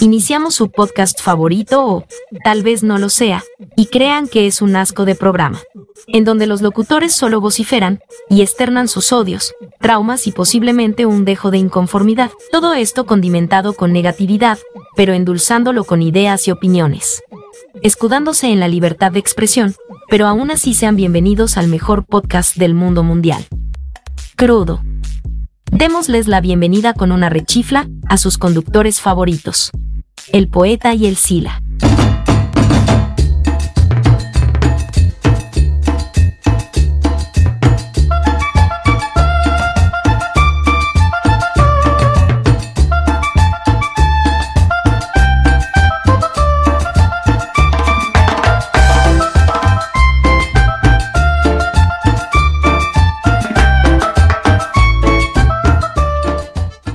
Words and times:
Iniciamos 0.00 0.56
su 0.56 0.70
podcast 0.70 1.20
favorito 1.20 1.86
o 1.86 2.04
tal 2.44 2.62
vez 2.62 2.82
no 2.82 2.98
lo 2.98 3.08
sea, 3.08 3.44
y 3.76 3.86
crean 3.86 4.26
que 4.26 4.46
es 4.46 4.62
un 4.62 4.74
asco 4.74 5.04
de 5.04 5.14
programa, 5.14 5.60
en 6.08 6.24
donde 6.24 6.46
los 6.46 6.60
locutores 6.60 7.12
solo 7.14 7.40
vociferan 7.40 8.00
y 8.28 8.42
externan 8.42 8.88
sus 8.88 9.12
odios, 9.12 9.54
traumas 9.80 10.26
y 10.26 10.32
posiblemente 10.32 11.06
un 11.06 11.24
dejo 11.24 11.50
de 11.50 11.58
inconformidad. 11.58 12.30
Todo 12.50 12.74
esto 12.74 13.06
condimentado 13.06 13.74
con 13.74 13.92
negatividad, 13.92 14.58
pero 14.96 15.12
endulzándolo 15.14 15.84
con 15.84 16.02
ideas 16.02 16.48
y 16.48 16.50
opiniones. 16.50 17.22
Escudándose 17.82 18.48
en 18.48 18.60
la 18.60 18.68
libertad 18.68 19.12
de 19.12 19.20
expresión, 19.20 19.74
pero 20.08 20.26
aún 20.26 20.50
así 20.50 20.74
sean 20.74 20.96
bienvenidos 20.96 21.56
al 21.56 21.68
mejor 21.68 22.04
podcast 22.04 22.56
del 22.56 22.74
mundo 22.74 23.02
mundial. 23.02 23.46
Crudo. 24.36 24.80
Démosles 25.72 26.28
la 26.28 26.42
bienvenida 26.42 26.92
con 26.92 27.12
una 27.12 27.30
rechifla 27.30 27.88
a 28.06 28.18
sus 28.18 28.36
conductores 28.36 29.00
favoritos. 29.00 29.70
El 30.30 30.48
poeta 30.48 30.92
y 30.92 31.06
el 31.06 31.16
Sila. 31.16 31.62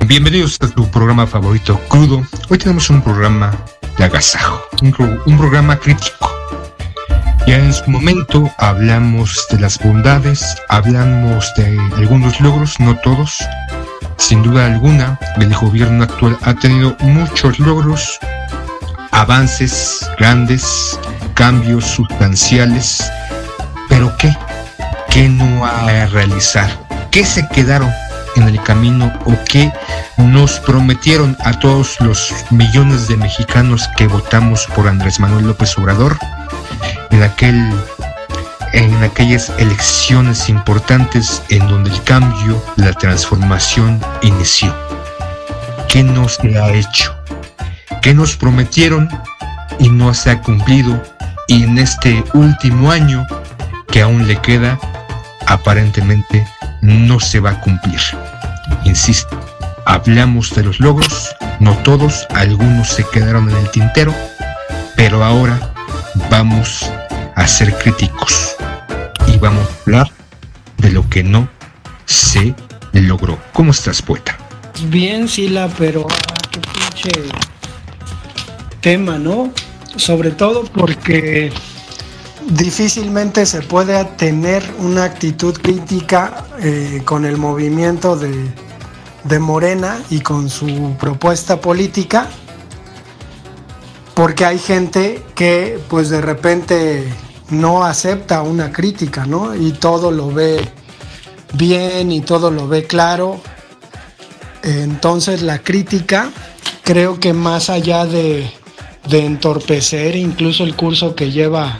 Bienvenidos 0.08 0.56
a 0.62 0.68
tu 0.68 0.90
programa 0.90 1.26
favorito, 1.26 1.78
Crudo. 1.86 2.26
Hoy 2.48 2.56
tenemos 2.56 2.88
un 2.88 3.02
programa 3.02 3.54
de 3.98 4.04
agasajo, 4.04 4.58
un, 4.80 5.36
programa 5.36 5.78
crítico. 5.78 6.32
Ya 7.46 7.58
en 7.58 7.74
su 7.74 7.90
momento 7.90 8.50
hablamos 8.56 9.46
de 9.50 9.60
las 9.60 9.78
bondades, 9.78 10.56
hablamos 10.70 11.52
de 11.58 11.78
algunos 11.98 12.40
logros, 12.40 12.80
no 12.80 12.96
todos. 13.00 13.36
Sin 14.16 14.42
duda 14.42 14.64
alguna, 14.64 15.20
el 15.36 15.54
gobierno 15.54 16.04
actual 16.04 16.38
ha 16.40 16.54
tenido 16.54 16.96
muchos 17.00 17.58
logros, 17.58 18.18
avances 19.10 20.10
grandes, 20.18 20.98
cambios 21.34 21.84
sustanciales. 21.84 23.04
Pero 23.90 24.16
¿qué? 24.16 24.34
¿Qué 25.10 25.28
no 25.28 25.66
ha 25.66 25.80
a 25.80 26.06
realizar? 26.06 26.70
¿Qué 27.10 27.26
se 27.26 27.46
quedaron 27.48 27.92
en 28.38 28.48
el 28.48 28.62
camino 28.62 29.12
o 29.24 29.34
qué 29.44 29.72
nos 30.16 30.60
prometieron 30.60 31.36
a 31.44 31.58
todos 31.58 32.00
los 32.00 32.32
millones 32.50 33.08
de 33.08 33.16
mexicanos 33.16 33.88
que 33.96 34.06
votamos 34.06 34.66
por 34.74 34.88
Andrés 34.88 35.20
Manuel 35.20 35.46
López 35.48 35.76
Obrador 35.78 36.18
en 37.10 37.22
aquel 37.22 37.72
en 38.72 38.94
aquellas 39.02 39.50
elecciones 39.58 40.48
importantes 40.48 41.42
en 41.48 41.66
donde 41.68 41.90
el 41.90 42.02
cambio, 42.02 42.62
la 42.76 42.92
transformación 42.92 44.00
inició. 44.22 44.74
¿Qué 45.88 46.02
nos 46.02 46.38
ha 46.40 46.72
hecho? 46.72 47.16
¿Qué 48.02 48.14
nos 48.14 48.36
prometieron 48.36 49.08
y 49.78 49.88
no 49.88 50.12
se 50.12 50.30
ha 50.30 50.42
cumplido? 50.42 51.02
Y 51.46 51.64
en 51.64 51.78
este 51.78 52.22
último 52.34 52.90
año 52.90 53.26
que 53.90 54.02
aún 54.02 54.28
le 54.28 54.36
queda, 54.36 54.78
aparentemente 55.48 56.46
no 56.82 57.18
se 57.18 57.40
va 57.40 57.50
a 57.50 57.60
cumplir. 57.60 58.00
Insisto, 58.84 59.40
hablamos 59.86 60.54
de 60.54 60.62
los 60.62 60.78
logros, 60.78 61.34
no 61.58 61.76
todos, 61.78 62.26
algunos 62.30 62.88
se 62.88 63.04
quedaron 63.04 63.50
en 63.50 63.56
el 63.56 63.70
tintero, 63.70 64.14
pero 64.94 65.24
ahora 65.24 65.72
vamos 66.30 66.90
a 67.34 67.46
ser 67.46 67.74
críticos 67.78 68.56
y 69.26 69.38
vamos 69.38 69.66
a 69.66 69.82
hablar 69.82 70.12
de 70.76 70.90
lo 70.90 71.08
que 71.08 71.24
no 71.24 71.48
se 72.04 72.54
logró. 72.92 73.38
¿Cómo 73.52 73.70
estás, 73.70 74.02
poeta? 74.02 74.36
Bien, 74.84 75.28
Sila, 75.28 75.68
pero 75.78 76.06
ah, 76.10 76.48
qué 76.50 76.60
pinche 76.60 77.10
tema, 78.80 79.18
¿no? 79.18 79.52
Sobre 79.96 80.30
todo 80.30 80.64
porque 80.64 81.50
difícilmente 82.48 83.44
se 83.46 83.62
puede 83.62 84.02
tener 84.04 84.64
una 84.78 85.04
actitud 85.04 85.56
crítica 85.60 86.46
eh, 86.60 87.02
con 87.04 87.24
el 87.24 87.36
movimiento 87.36 88.16
de, 88.16 88.50
de 89.24 89.38
Morena 89.38 90.00
y 90.10 90.20
con 90.20 90.48
su 90.48 90.96
propuesta 90.98 91.60
política, 91.60 92.28
porque 94.14 94.44
hay 94.44 94.58
gente 94.58 95.22
que 95.34 95.78
pues 95.88 96.08
de 96.08 96.20
repente 96.20 97.04
no 97.50 97.84
acepta 97.84 98.42
una 98.42 98.72
crítica, 98.72 99.26
¿no? 99.26 99.54
Y 99.54 99.72
todo 99.72 100.10
lo 100.10 100.30
ve 100.30 100.68
bien 101.54 102.10
y 102.12 102.20
todo 102.20 102.50
lo 102.50 102.66
ve 102.66 102.86
claro. 102.86 103.40
Entonces 104.62 105.42
la 105.42 105.60
crítica 105.60 106.30
creo 106.82 107.20
que 107.20 107.32
más 107.32 107.70
allá 107.70 108.06
de, 108.06 108.50
de 109.08 109.24
entorpecer 109.24 110.16
incluso 110.16 110.64
el 110.64 110.74
curso 110.74 111.14
que 111.14 111.30
lleva 111.30 111.78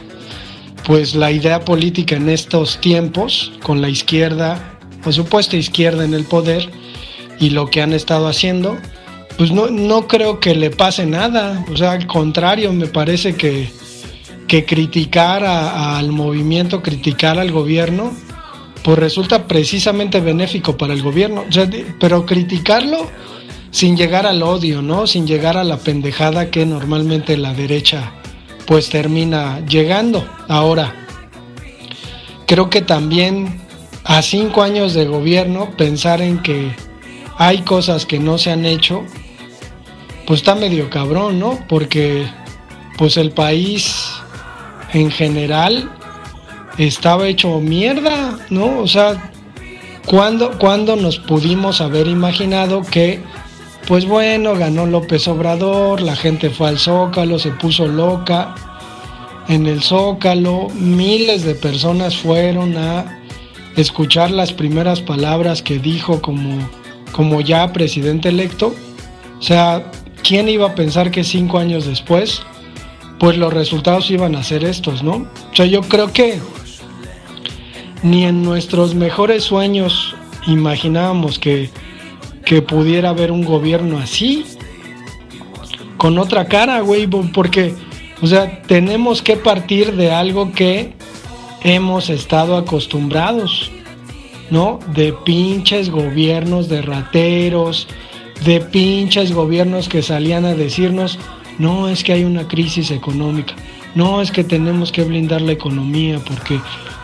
pues 0.88 1.14
la 1.14 1.30
idea 1.30 1.66
política 1.66 2.16
en 2.16 2.30
estos 2.30 2.80
tiempos, 2.80 3.52
con 3.62 3.82
la 3.82 3.90
izquierda, 3.90 4.78
por 5.04 5.12
supuesto 5.12 5.54
izquierda 5.54 6.02
en 6.02 6.14
el 6.14 6.24
poder, 6.24 6.70
y 7.38 7.50
lo 7.50 7.68
que 7.68 7.82
han 7.82 7.92
estado 7.92 8.26
haciendo, 8.26 8.78
pues 9.36 9.52
no, 9.52 9.66
no 9.66 10.08
creo 10.08 10.40
que 10.40 10.54
le 10.54 10.70
pase 10.70 11.04
nada. 11.04 11.62
O 11.70 11.76
sea, 11.76 11.92
al 11.92 12.06
contrario, 12.06 12.72
me 12.72 12.86
parece 12.86 13.36
que, 13.36 13.70
que 14.48 14.64
criticar 14.64 15.44
al 15.44 16.10
movimiento, 16.10 16.82
criticar 16.82 17.38
al 17.38 17.52
gobierno, 17.52 18.10
pues 18.82 18.98
resulta 18.98 19.46
precisamente 19.46 20.20
benéfico 20.20 20.78
para 20.78 20.94
el 20.94 21.02
gobierno. 21.02 21.44
pero 22.00 22.24
criticarlo 22.24 23.10
sin 23.70 23.94
llegar 23.94 24.24
al 24.24 24.42
odio, 24.42 24.80
¿no? 24.80 25.06
Sin 25.06 25.26
llegar 25.26 25.58
a 25.58 25.64
la 25.64 25.76
pendejada 25.76 26.50
que 26.50 26.64
normalmente 26.64 27.36
la 27.36 27.52
derecha 27.52 28.14
pues 28.68 28.90
termina 28.90 29.60
llegando. 29.66 30.28
Ahora, 30.46 30.94
creo 32.46 32.68
que 32.68 32.82
también 32.82 33.62
a 34.04 34.20
cinco 34.20 34.62
años 34.62 34.92
de 34.92 35.06
gobierno 35.06 35.70
pensar 35.76 36.20
en 36.20 36.42
que 36.42 36.76
hay 37.38 37.62
cosas 37.62 38.04
que 38.04 38.18
no 38.18 38.36
se 38.36 38.50
han 38.50 38.66
hecho, 38.66 39.04
pues 40.26 40.40
está 40.40 40.54
medio 40.54 40.90
cabrón, 40.90 41.38
¿no? 41.38 41.58
Porque 41.66 42.26
pues 42.98 43.16
el 43.16 43.30
país 43.30 44.10
en 44.92 45.10
general 45.10 45.90
estaba 46.76 47.26
hecho 47.26 47.60
mierda, 47.60 48.38
¿no? 48.50 48.80
O 48.80 48.86
sea, 48.86 49.32
¿cuándo, 50.04 50.96
nos 50.96 51.18
pudimos 51.18 51.80
haber 51.80 52.06
imaginado 52.06 52.82
que, 52.82 53.22
pues 53.88 54.04
bueno, 54.04 54.54
ganó 54.54 54.84
López 54.84 55.26
Obrador, 55.28 56.02
la 56.02 56.14
gente 56.14 56.50
fue 56.50 56.68
al 56.68 56.78
Zócalo, 56.78 57.38
se 57.38 57.52
puso 57.52 57.88
loca, 57.88 58.54
en 59.48 59.66
el 59.66 59.82
Zócalo, 59.82 60.68
miles 60.74 61.42
de 61.42 61.54
personas 61.54 62.14
fueron 62.14 62.76
a 62.76 63.22
escuchar 63.76 64.30
las 64.30 64.52
primeras 64.52 65.00
palabras 65.00 65.62
que 65.62 65.78
dijo 65.78 66.20
como, 66.20 66.68
como 67.12 67.40
ya 67.40 67.72
presidente 67.72 68.28
electo. 68.28 68.74
O 69.38 69.42
sea, 69.42 69.90
¿quién 70.22 70.50
iba 70.50 70.66
a 70.66 70.74
pensar 70.74 71.10
que 71.10 71.24
cinco 71.24 71.58
años 71.58 71.86
después, 71.86 72.42
pues 73.18 73.38
los 73.38 73.54
resultados 73.54 74.10
iban 74.10 74.36
a 74.36 74.42
ser 74.42 74.64
estos, 74.64 75.02
¿no? 75.02 75.26
O 75.50 75.56
sea, 75.56 75.64
yo 75.64 75.80
creo 75.80 76.12
que 76.12 76.38
ni 78.02 78.26
en 78.26 78.42
nuestros 78.42 78.94
mejores 78.94 79.44
sueños 79.44 80.14
imaginábamos 80.46 81.38
que, 81.38 81.70
que 82.48 82.62
pudiera 82.62 83.10
haber 83.10 83.30
un 83.30 83.44
gobierno 83.44 83.98
así, 83.98 84.46
con 85.98 86.16
otra 86.18 86.46
cara, 86.46 86.80
güey, 86.80 87.06
porque 87.06 87.74
o 88.22 88.26
sea, 88.26 88.62
tenemos 88.62 89.20
que 89.20 89.36
partir 89.36 89.94
de 89.96 90.12
algo 90.12 90.50
que 90.52 90.94
hemos 91.62 92.08
estado 92.08 92.56
acostumbrados, 92.56 93.70
¿no? 94.50 94.78
De 94.94 95.12
pinches 95.12 95.90
gobiernos 95.90 96.70
de 96.70 96.80
rateros, 96.80 97.86
de 98.46 98.62
pinches 98.62 99.30
gobiernos 99.32 99.90
que 99.90 100.00
salían 100.00 100.46
a 100.46 100.54
decirnos, 100.54 101.18
no 101.58 101.90
es 101.90 102.02
que 102.02 102.14
hay 102.14 102.24
una 102.24 102.48
crisis 102.48 102.90
económica, 102.90 103.54
no 103.94 104.22
es 104.22 104.32
que 104.32 104.42
tenemos 104.42 104.90
que 104.90 105.04
blindar 105.04 105.42
la 105.42 105.52
economía 105.52 106.18
porque 106.18 106.58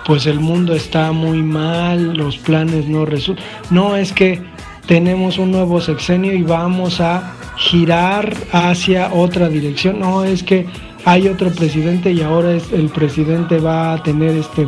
pues 0.07 0.25
el 0.25 0.41
mundo 0.41 0.75
está 0.75 1.13
muy 1.13 1.43
mal, 1.43 2.15
los 2.15 2.39
planes 2.39 2.89
no 2.89 3.05
resultan, 3.05 3.45
no 3.69 3.95
es 3.95 4.11
que 4.11 4.54
tenemos 4.87 5.39
un 5.39 5.51
nuevo 5.51 5.81
sexenio 5.81 6.33
y 6.33 6.43
vamos 6.43 7.01
a 7.01 7.35
girar 7.57 8.35
hacia 8.53 9.13
otra 9.13 9.49
dirección, 9.49 10.01
no 10.01 10.25
es 10.25 10.43
que 10.43 10.67
hay 11.05 11.29
otro 11.29 11.51
presidente 11.51 12.13
y 12.13 12.23
ahora 12.23 12.53
es, 12.53 12.73
el 12.73 12.89
presidente 12.89 13.59
va 13.59 13.95
a 13.95 14.03
tener 14.03 14.37
este 14.37 14.67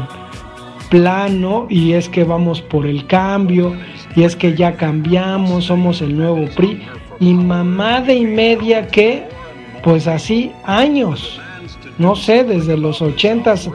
plano 0.91 1.67
y 1.69 1.93
es 1.93 2.09
que 2.09 2.25
vamos 2.25 2.61
por 2.61 2.87
el 2.87 3.07
cambio 3.07 3.75
y 4.15 4.23
es 4.23 4.37
que 4.37 4.55
ya 4.55 4.77
cambiamos, 4.77 5.65
somos 5.65 6.01
el 6.01 6.17
nuevo 6.17 6.47
PRI 6.55 6.83
y 7.21 7.33
mamada 7.35 8.13
y 8.13 8.25
media 8.25 8.87
que 8.87 9.25
pues 9.83 10.07
así 10.07 10.53
años, 10.65 11.41
no 11.99 12.17
sé, 12.17 12.45
desde 12.45 12.77
los 12.77 13.01
ochentas 13.03 13.71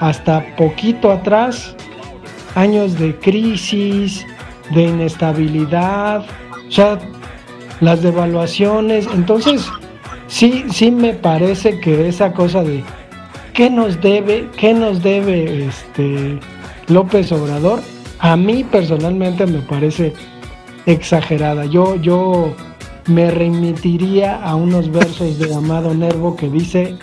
hasta 0.00 0.44
poquito 0.56 1.10
atrás, 1.10 1.76
años 2.54 2.98
de 2.98 3.14
crisis, 3.16 4.26
de 4.70 4.82
inestabilidad, 4.82 6.24
o 6.66 6.70
sea, 6.70 6.98
las 7.80 8.02
devaluaciones, 8.02 9.06
entonces 9.12 9.66
sí, 10.26 10.64
sí 10.70 10.90
me 10.90 11.12
parece 11.12 11.80
que 11.80 12.08
esa 12.08 12.32
cosa 12.32 12.62
de 12.62 12.82
qué 13.52 13.70
nos 13.70 14.00
debe, 14.00 14.48
qué 14.56 14.74
nos 14.74 15.02
debe 15.02 15.66
este 15.66 16.38
López 16.88 17.30
Obrador, 17.32 17.80
a 18.18 18.36
mí 18.36 18.64
personalmente 18.64 19.46
me 19.46 19.60
parece 19.60 20.12
exagerada. 20.86 21.64
Yo, 21.66 21.96
yo 21.96 22.54
me 23.06 23.30
remitiría 23.30 24.42
a 24.42 24.54
unos 24.54 24.90
versos 24.90 25.38
de 25.38 25.54
Amado 25.54 25.94
Nervo 25.94 26.36
que 26.36 26.48
dice, 26.48 26.96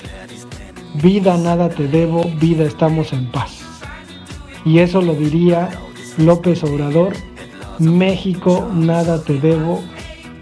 vida 1.02 1.38
nada 1.38 1.70
te 1.70 1.88
debo, 1.88 2.24
vida 2.40 2.66
estamos 2.66 3.14
en 3.14 3.32
paz. 3.32 3.62
Y 4.66 4.80
eso 4.80 5.02
lo 5.02 5.14
diría 5.14 5.70
López 6.18 6.64
Obrador, 6.64 7.14
México 7.82 8.70
nada 8.72 9.24
te 9.24 9.40
debo, 9.40 9.84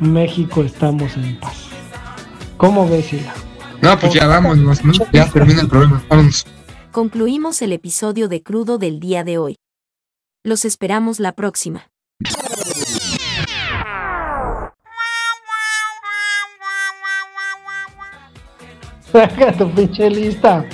México 0.01 0.61
estamos 0.61 1.15
en 1.15 1.39
paz. 1.39 1.69
¿Cómo 2.57 2.85
ves, 2.85 3.13
Hila? 3.13 3.33
No, 3.81 3.97
pues 3.97 4.13
ya 4.13 4.27
vámonos, 4.27 4.83
¿no? 4.83 4.91
ya 5.13 5.31
termina 5.31 5.61
el 5.61 5.69
programa, 5.69 6.03
vámonos. 6.09 6.45
Concluimos 6.91 7.61
el 7.61 7.71
episodio 7.71 8.27
de 8.27 8.43
Crudo 8.43 8.77
del 8.77 8.99
día 8.99 9.23
de 9.23 9.37
hoy. 9.37 9.55
Los 10.43 10.65
esperamos 10.65 11.21
la 11.21 11.31
próxima. 11.31 11.87
Saca 19.13 19.53
tu 19.53 19.71
pinche 19.71 20.09
lista. 20.09 20.65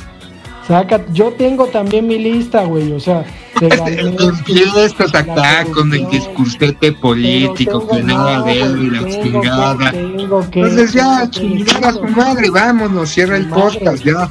Saca, 0.67 1.05
yo 1.13 1.31
tengo 1.33 1.67
también 1.67 2.07
mi 2.07 2.17
lista, 2.17 2.65
güey, 2.65 2.91
o 2.91 2.99
sea, 2.99 3.23
te 3.59 4.85
estos 4.85 5.15
acá 5.15 5.65
con 5.73 5.93
el 5.93 6.07
discursete 6.09 6.91
político 6.93 7.87
que 7.87 8.03
nada 8.03 8.41
de 8.43 8.61
él 8.61 8.83
y 8.83 8.89
la 8.89 9.09
chingada. 9.09 9.91
Entonces 9.93 10.93
ya, 10.93 11.29
chingada 11.29 11.93
su 11.93 12.03
madre, 12.03 12.49
vámonos, 12.49 13.09
cierra 13.09 13.37
el 13.37 13.47
podcast, 13.47 14.03
ya. 14.03 14.29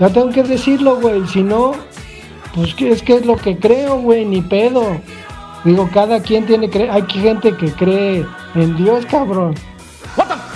Ya 0.00 0.08
tengo 0.08 0.30
que 0.30 0.42
decirlo, 0.42 0.96
güey, 1.00 1.26
si 1.26 1.42
no, 1.42 1.74
pues 2.54 2.74
que 2.74 2.90
es 2.90 3.02
que 3.02 3.16
es 3.16 3.26
lo 3.26 3.36
que 3.36 3.58
creo, 3.58 3.98
güey, 3.98 4.24
ni 4.24 4.40
pedo. 4.40 5.00
Digo, 5.64 5.88
cada 5.92 6.22
quien 6.22 6.46
tiene 6.46 6.70
que 6.70 6.88
hay 6.88 7.04
gente 7.08 7.56
que 7.56 7.72
cree 7.72 8.24
en 8.54 8.76
Dios, 8.76 9.04
cabrón. 9.06 9.54
What 10.16 10.28
the 10.28 10.47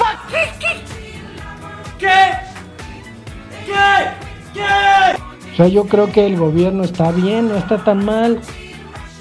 sea, 5.63 5.69
yo 5.69 5.87
creo 5.87 6.11
que 6.11 6.27
el 6.27 6.37
gobierno 6.37 6.85
está 6.85 7.13
bien, 7.13 7.49
no 7.49 7.57
está 7.57 7.85
tan 7.85 8.05
mal. 8.05 8.41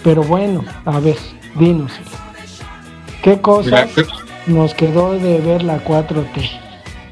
Pero 0.04 0.24
bueno, 0.24 0.64
a 0.86 1.00
ver, 1.00 1.18
dinos. 1.60 1.92
¿Qué 3.24 3.40
cosas 3.40 3.90
nos 4.48 4.74
quedó 4.74 5.14
de 5.14 5.40
ver 5.42 5.64
la 5.64 5.84
4T? 5.84 6.50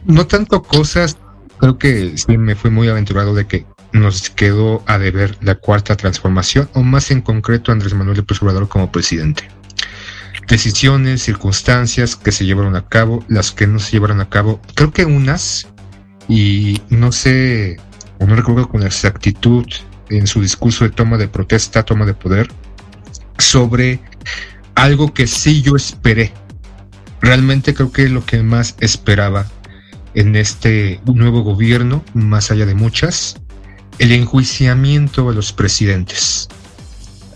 No 0.06 0.26
tanto 0.26 0.64
cosas, 0.64 1.18
creo 1.60 1.78
que 1.78 2.18
sí 2.18 2.38
me 2.38 2.56
fue 2.56 2.72
muy 2.72 2.90
aventurado 2.90 3.36
de 3.36 3.46
que 3.46 3.66
nos 3.92 4.30
quedó 4.30 4.84
a 4.88 4.98
deber 4.98 5.38
la 5.42 5.56
cuarta 5.56 5.96
transformación, 5.96 6.70
o 6.74 6.82
más 6.82 7.12
en 7.12 7.22
concreto 7.22 7.72
Andrés 7.72 7.94
Manuel 7.94 8.18
López 8.18 8.42
Obrador 8.42 8.68
como 8.68 8.92
presidente. 8.92 9.50
Decisiones, 10.48 11.22
circunstancias 11.22 12.16
que 12.16 12.32
se 12.32 12.46
llevaron 12.46 12.76
a 12.76 12.88
cabo, 12.88 13.24
las 13.28 13.52
que 13.52 13.68
no 13.68 13.78
se 13.78 13.92
llevaron 13.92 14.20
a 14.20 14.30
cabo, 14.30 14.60
creo 14.74 14.92
que 14.92 15.06
unas, 15.06 15.68
y 16.28 16.82
no 16.90 17.12
sé, 17.12 17.80
o 18.20 18.28
no 18.28 18.36
recuerdo 18.36 18.70
con 18.70 18.84
exactitud 18.84 19.66
en 20.10 20.28
su 20.28 20.42
discurso 20.42 20.84
de 20.84 20.92
toma 20.92 21.18
de 21.18 21.28
protesta, 21.28 21.84
toma 21.84 22.06
de 22.06 22.14
poder, 22.14 22.50
sobre 23.38 24.00
algo 24.76 25.14
que 25.14 25.28
sí 25.28 25.62
yo 25.62 25.76
esperé. 25.76 26.34
Realmente 27.22 27.74
creo 27.74 27.92
que 27.92 28.04
es 28.04 28.12
lo 28.12 28.26
que 28.26 28.44
más 28.44 28.76
esperaba 28.80 29.48
en 30.14 30.36
este 30.36 31.00
nuevo 31.06 31.42
gobierno, 31.42 32.04
más 32.14 32.52
allá 32.52 32.66
de 32.66 32.76
muchas, 32.76 33.38
el 34.00 34.12
enjuiciamiento 34.12 35.30
a 35.30 35.34
los 35.34 35.54
presidentes. 35.54 36.48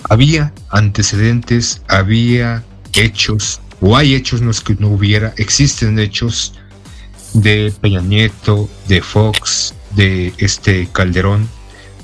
Había 0.09 0.53
antecedentes, 0.69 1.81
había 1.87 2.63
hechos, 2.93 3.61
o 3.81 3.95
hay 3.95 4.15
hechos, 4.15 4.41
no 4.41 4.51
es 4.51 4.61
que 4.61 4.75
no 4.75 4.89
hubiera, 4.89 5.33
existen 5.37 5.99
hechos 5.99 6.53
de 7.33 7.73
Peña 7.81 8.01
Nieto, 8.01 8.69
de 8.87 9.01
Fox, 9.01 9.73
de 9.95 10.33
este 10.37 10.87
Calderón, 10.91 11.49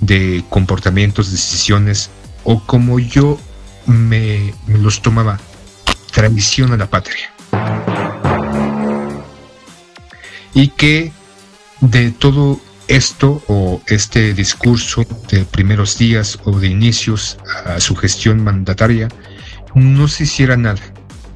de 0.01 0.44
comportamientos, 0.50 1.31
decisiones, 1.31 2.09
o 2.44 2.63
como 2.65 3.00
yo 3.00 3.39
me, 3.86 4.53
los 4.68 5.01
tomaba, 5.01 5.39
traición 6.12 6.71
a 6.71 6.77
la 6.77 6.89
patria. 6.89 7.31
Y 10.53 10.69
que 10.69 11.12
de 11.81 12.12
todo 12.12 12.59
esto 12.88 13.44
o 13.47 13.81
este 13.86 14.33
discurso 14.33 15.06
de 15.30 15.45
primeros 15.45 15.97
días 15.97 16.39
o 16.44 16.59
de 16.59 16.68
inicios 16.68 17.38
a 17.65 17.80
su 17.80 17.95
gestión 17.95 18.44
mandataria 18.44 19.07
no 19.75 20.07
se 20.07 20.24
hiciera 20.24 20.57
nada 20.57 20.81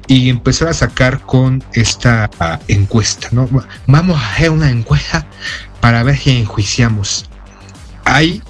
y 0.06 0.28
empezar 0.28 0.68
a 0.68 0.74
sacar 0.74 1.20
con 1.20 1.62
esta 1.72 2.28
encuesta, 2.68 3.28
¿no? 3.32 3.48
Vamos 3.86 4.20
a 4.20 4.32
hacer 4.32 4.50
una 4.50 4.70
encuesta 4.70 5.26
para 5.84 6.02
ver 6.02 6.16
si 6.16 6.30
enjuiciamos. 6.30 7.26
Hay, 8.06 8.42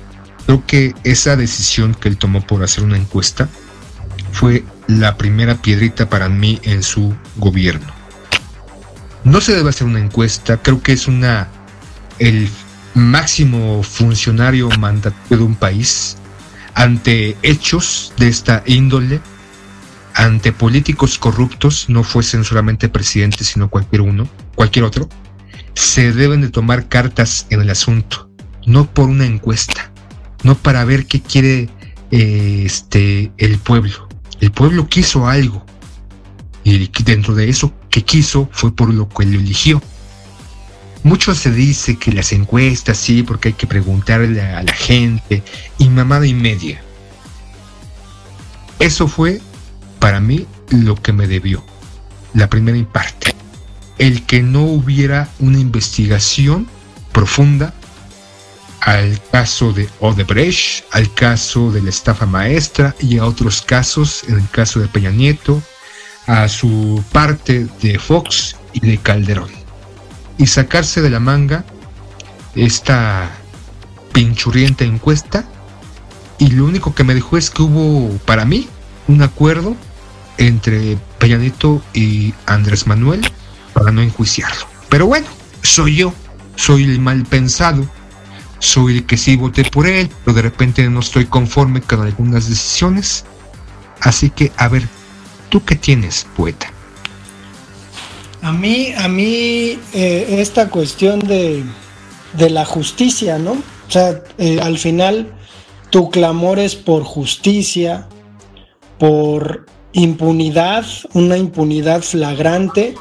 creo 0.46 0.64
que 0.64 0.94
esa 1.02 1.34
decisión 1.34 1.92
que 1.92 2.08
él 2.08 2.16
tomó 2.16 2.46
por 2.46 2.62
hacer 2.62 2.84
una 2.84 2.96
encuesta 2.96 3.48
fue 4.30 4.62
la 4.86 5.16
primera 5.16 5.56
piedrita 5.56 6.08
para 6.08 6.28
mí 6.28 6.60
en 6.62 6.84
su 6.84 7.12
gobierno. 7.34 7.88
No 9.24 9.40
se 9.40 9.52
debe 9.52 9.70
hacer 9.70 9.84
una 9.84 9.98
encuesta, 9.98 10.58
creo 10.58 10.80
que 10.80 10.92
es 10.92 11.08
una 11.08 11.48
el 12.20 12.48
máximo 12.94 13.82
funcionario 13.82 14.68
mandatario 14.78 15.38
de 15.38 15.42
un 15.42 15.56
país 15.56 16.16
ante 16.74 17.36
hechos 17.42 18.12
de 18.16 18.28
esta 18.28 18.62
índole, 18.64 19.20
ante 20.14 20.52
políticos 20.52 21.18
corruptos, 21.18 21.86
no 21.88 22.04
fuesen 22.04 22.44
solamente 22.44 22.88
presidentes, 22.88 23.48
sino 23.48 23.68
cualquier 23.68 24.02
uno, 24.02 24.28
cualquier 24.54 24.84
otro, 24.84 25.08
se 25.74 26.12
deben 26.12 26.40
de 26.40 26.48
tomar 26.48 26.88
cartas 26.88 27.46
en 27.50 27.60
el 27.60 27.70
asunto, 27.70 28.30
no 28.66 28.86
por 28.86 29.08
una 29.08 29.26
encuesta, 29.26 29.90
no 30.42 30.54
para 30.54 30.84
ver 30.84 31.06
qué 31.06 31.20
quiere 31.20 31.68
eh, 32.10 32.62
este 32.64 33.32
el 33.38 33.58
pueblo. 33.58 34.08
El 34.40 34.50
pueblo 34.50 34.88
quiso 34.88 35.26
algo 35.26 35.64
y 36.64 36.88
dentro 37.02 37.34
de 37.34 37.48
eso 37.48 37.72
que 37.90 38.02
quiso 38.02 38.48
fue 38.52 38.74
por 38.74 38.92
lo 38.92 39.08
que 39.08 39.26
lo 39.26 39.38
eligió. 39.38 39.82
Mucho 41.02 41.34
se 41.34 41.50
dice 41.50 41.96
que 41.96 42.12
las 42.12 42.32
encuestas, 42.32 42.96
sí, 42.96 43.22
porque 43.22 43.48
hay 43.48 43.54
que 43.54 43.66
preguntarle 43.66 44.40
a 44.40 44.62
la 44.62 44.72
gente, 44.72 45.42
y 45.76 45.90
mamada 45.90 46.26
y 46.26 46.32
media. 46.32 46.82
Eso 48.78 49.06
fue, 49.06 49.42
para 49.98 50.18
mí, 50.18 50.46
lo 50.70 50.94
que 50.94 51.12
me 51.12 51.26
debió, 51.26 51.62
la 52.32 52.48
primera 52.48 52.82
parte. 52.90 53.34
El 53.98 54.24
que 54.26 54.42
no 54.42 54.62
hubiera 54.62 55.28
una 55.38 55.58
investigación 55.58 56.66
profunda 57.12 57.74
al 58.80 59.18
caso 59.30 59.72
de 59.72 59.88
Odebrecht, 60.00 60.84
al 60.92 61.12
caso 61.14 61.72
de 61.72 61.80
la 61.80 61.90
estafa 61.90 62.26
maestra 62.26 62.94
y 63.00 63.18
a 63.18 63.24
otros 63.24 63.62
casos, 63.62 64.24
en 64.28 64.38
el 64.38 64.48
caso 64.50 64.80
de 64.80 64.88
Peña 64.88 65.10
Nieto, 65.10 65.62
a 66.26 66.48
su 66.48 67.02
parte 67.12 67.66
de 67.80 67.98
Fox 67.98 68.56
y 68.72 68.80
de 68.80 68.98
Calderón. 68.98 69.50
Y 70.36 70.46
sacarse 70.46 71.00
de 71.00 71.10
la 71.10 71.20
manga 71.20 71.64
esta 72.54 73.30
pinchurrienta 74.12 74.84
encuesta 74.84 75.44
y 76.38 76.50
lo 76.50 76.64
único 76.64 76.94
que 76.94 77.04
me 77.04 77.14
dejó 77.14 77.36
es 77.36 77.50
que 77.50 77.62
hubo 77.62 78.16
para 78.18 78.44
mí 78.44 78.68
un 79.08 79.22
acuerdo 79.22 79.76
entre 80.38 80.98
Peñanito 81.18 81.82
y 81.94 82.34
Andrés 82.46 82.86
Manuel 82.86 83.22
para 83.74 83.92
no 83.92 84.00
enjuiciarlo. 84.00 84.66
Pero 84.88 85.06
bueno, 85.06 85.26
soy 85.62 85.96
yo, 85.96 86.14
soy 86.56 86.84
el 86.84 87.00
mal 87.00 87.24
pensado, 87.24 87.86
soy 88.60 88.98
el 88.98 89.06
que 89.06 89.18
sí 89.18 89.36
voté 89.36 89.64
por 89.64 89.86
él, 89.86 90.08
pero 90.24 90.36
de 90.36 90.42
repente 90.42 90.88
no 90.88 91.00
estoy 91.00 91.26
conforme 91.26 91.82
con 91.82 92.00
algunas 92.00 92.48
decisiones. 92.48 93.24
Así 94.00 94.30
que, 94.30 94.52
a 94.56 94.68
ver, 94.68 94.88
¿tú 95.50 95.62
qué 95.64 95.74
tienes, 95.74 96.26
poeta? 96.36 96.70
A 98.42 98.52
mí, 98.52 98.92
a 98.96 99.08
mí 99.08 99.78
eh, 99.92 100.36
esta 100.40 100.68
cuestión 100.68 101.18
de, 101.20 101.64
la 102.38 102.64
justicia, 102.64 103.38
¿no? 103.38 103.52
O 103.52 103.90
sea, 103.90 104.22
eh, 104.38 104.60
al 104.60 104.78
final 104.78 105.32
tu 105.90 106.10
clamor 106.10 106.58
es 106.58 106.74
por 106.74 107.04
justicia, 107.04 108.06
por 108.98 109.66
impunidad, 109.92 110.84
una 111.14 111.36
impunidad 111.36 112.02
flagrante 112.02 112.94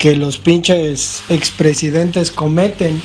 que 0.00 0.16
los 0.16 0.38
pinches 0.38 1.22
expresidentes 1.28 2.30
cometen. 2.30 3.02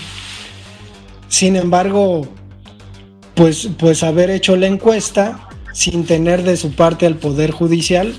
Sin 1.27 1.57
embargo, 1.57 2.25
pues, 3.33 3.67
pues 3.77 4.01
haber 4.01 4.29
hecho 4.29 4.55
la 4.55 4.67
encuesta 4.67 5.49
sin 5.73 6.05
tener 6.05 6.43
de 6.43 6.55
su 6.55 6.71
parte 6.71 7.05
al 7.05 7.17
Poder 7.17 7.51
Judicial, 7.51 8.13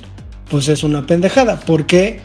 pues 0.51 0.69
es 0.69 0.85
una 0.85 1.07
pendejada. 1.07 1.59
Porque, 1.61 2.21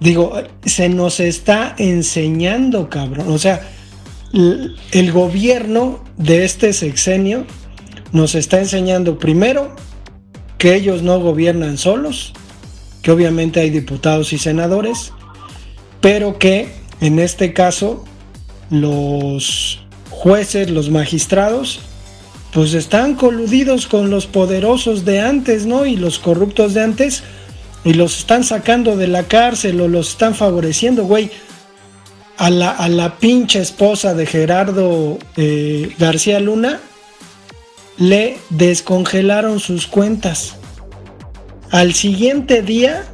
digo, 0.00 0.32
se 0.66 0.88
nos 0.88 1.20
está 1.20 1.76
enseñando, 1.78 2.90
cabrón. 2.90 3.28
O 3.28 3.38
sea, 3.38 3.60
el 4.32 5.12
gobierno 5.12 6.02
de 6.16 6.44
este 6.44 6.72
sexenio 6.72 7.46
nos 8.10 8.34
está 8.34 8.58
enseñando 8.58 9.20
primero 9.20 9.76
que 10.58 10.74
ellos 10.74 11.02
no 11.02 11.20
gobiernan 11.20 11.78
solos, 11.78 12.32
que 13.00 13.12
obviamente 13.12 13.60
hay 13.60 13.70
diputados 13.70 14.32
y 14.32 14.38
senadores, 14.38 15.12
pero 16.00 16.38
que 16.38 16.72
en 17.00 17.18
este 17.18 17.52
caso 17.52 18.04
los 18.70 19.80
jueces, 20.10 20.70
los 20.70 20.90
magistrados, 20.90 21.80
pues 22.52 22.74
están 22.74 23.14
coludidos 23.14 23.86
con 23.86 24.10
los 24.10 24.26
poderosos 24.26 25.04
de 25.04 25.20
antes, 25.20 25.66
¿no? 25.66 25.86
Y 25.86 25.96
los 25.96 26.18
corruptos 26.18 26.74
de 26.74 26.82
antes, 26.82 27.22
y 27.84 27.94
los 27.94 28.18
están 28.18 28.44
sacando 28.44 28.96
de 28.96 29.06
la 29.06 29.24
cárcel 29.24 29.80
o 29.80 29.88
los 29.88 30.10
están 30.10 30.34
favoreciendo, 30.34 31.04
güey. 31.04 31.30
A 32.36 32.50
la, 32.50 32.70
a 32.70 32.88
la 32.88 33.16
pinche 33.16 33.60
esposa 33.60 34.14
de 34.14 34.24
Gerardo 34.24 35.18
eh, 35.36 35.92
García 35.98 36.38
Luna 36.38 36.80
le 37.96 38.38
descongelaron 38.50 39.58
sus 39.58 39.88
cuentas. 39.88 40.54
Al 41.70 41.94
siguiente 41.94 42.62
día 42.62 43.04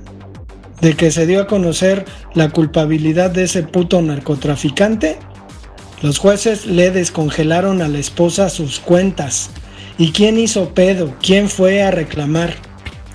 de 0.84 0.94
que 0.94 1.10
se 1.10 1.26
dio 1.26 1.40
a 1.40 1.46
conocer 1.46 2.04
la 2.34 2.50
culpabilidad 2.50 3.30
de 3.30 3.44
ese 3.44 3.62
puto 3.62 4.02
narcotraficante, 4.02 5.16
los 6.02 6.18
jueces 6.18 6.66
le 6.66 6.90
descongelaron 6.90 7.80
a 7.80 7.88
la 7.88 7.98
esposa 7.98 8.50
sus 8.50 8.80
cuentas. 8.80 9.48
¿Y 9.96 10.12
quién 10.12 10.38
hizo 10.38 10.74
pedo? 10.74 11.14
¿Quién 11.22 11.48
fue 11.48 11.82
a 11.82 11.90
reclamar? 11.90 12.54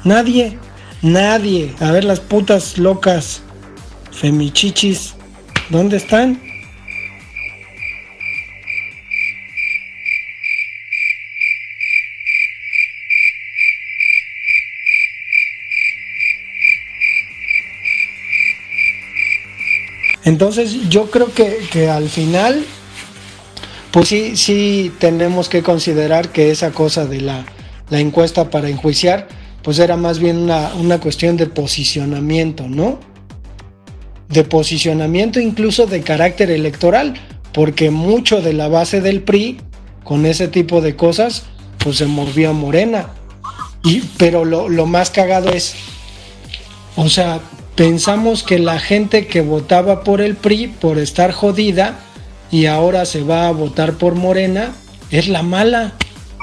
Nadie, 0.04 0.58
nadie. 1.04 1.76
A 1.80 1.92
ver 1.92 2.06
las 2.06 2.20
putas 2.20 2.80
locas, 2.80 3.44
femichichis, 4.12 5.14
¿dónde 5.70 5.98
están? 5.98 6.42
Entonces 20.30 20.90
yo 20.90 21.10
creo 21.10 21.34
que, 21.34 21.90
al 21.90 22.08
final, 22.08 22.64
pues 23.90 24.10
sí, 24.10 24.38
sí 24.38 24.92
tenemos 25.00 25.50
que 25.50 25.64
considerar 25.64 26.30
que 26.30 26.52
esa 26.52 26.70
cosa 26.70 27.08
de 27.08 27.22
la, 27.22 27.46
encuesta 27.90 28.52
para 28.52 28.70
enjuiciar, 28.70 29.28
pues 29.64 29.80
era 29.80 29.98
más 29.98 30.20
bien 30.20 30.38
una, 30.38 30.76
una 30.76 31.00
cuestión 31.00 31.36
de 31.36 31.48
posicionamiento, 31.48 32.68
¿no? 32.68 33.00
De 34.28 34.44
posicionamiento 34.44 35.40
incluso 35.40 35.88
de 35.88 36.02
carácter 36.02 36.52
electoral, 36.52 37.16
porque 37.52 37.90
mucho 37.90 38.40
de 38.40 38.54
la 38.54 38.68
base 38.68 39.02
del 39.02 39.24
PRI, 39.24 39.60
con 40.04 40.28
ese 40.28 40.48
tipo 40.48 40.80
de 40.80 40.96
cosas, 40.96 41.46
pues 41.80 41.98
se 41.98 42.06
movió 42.06 42.54
Morena. 42.54 43.08
Y, 43.84 44.02
pero 44.20 44.46
lo, 44.46 44.70
lo 44.70 44.86
más 44.86 45.10
cagado 45.10 45.52
es, 45.52 45.74
o 46.96 47.10
sea, 47.10 47.42
pensamos 47.76 48.44
que 48.44 48.60
la 48.60 48.80
gente 48.80 49.28
que 49.28 49.42
votaba 49.42 50.04
por 50.04 50.22
el 50.22 50.36
PRI 50.36 50.68
por 50.68 50.98
estar 50.98 51.32
jodida 51.32 52.00
y 52.52 52.66
ahora 52.66 53.06
se 53.06 53.24
va 53.24 53.48
a 53.48 53.52
votar 53.52 53.94
por 53.94 54.16
Morena 54.16 54.74
es 55.12 55.28
la 55.28 55.44
mala, 55.44 55.94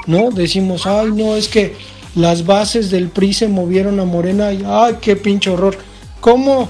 ¿no? 0.05 0.31
Decimos, 0.31 0.85
ay, 0.85 1.11
no, 1.13 1.35
es 1.35 1.47
que 1.47 1.75
las 2.15 2.45
bases 2.45 2.89
del 2.89 3.09
PRI 3.09 3.33
se 3.33 3.47
movieron 3.47 3.99
a 3.99 4.05
Morena 4.05 4.51
y, 4.51 4.63
ay, 4.65 4.97
qué 5.01 5.15
pinche 5.15 5.49
horror. 5.49 5.77
¿Cómo? 6.19 6.69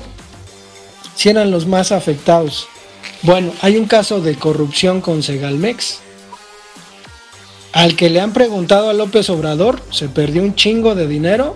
Si 1.16 1.30
eran 1.30 1.52
los 1.52 1.66
más 1.66 1.92
afectados. 1.92 2.68
Bueno, 3.24 3.52
hay 3.62 3.78
un 3.78 3.86
caso 3.86 4.22
de 4.22 4.36
corrupción 4.36 5.02
con 5.02 5.24
Segalmex. 5.24 6.00
Al 7.74 7.96
que 7.96 8.10
le 8.10 8.22
han 8.22 8.34
preguntado 8.34 8.90
a 8.90 8.94
López 8.94 9.30
Obrador, 9.30 9.82
se 9.92 10.10
perdió 10.10 10.42
un 10.42 10.56
chingo 10.56 10.96
de 10.96 11.08
dinero 11.08 11.56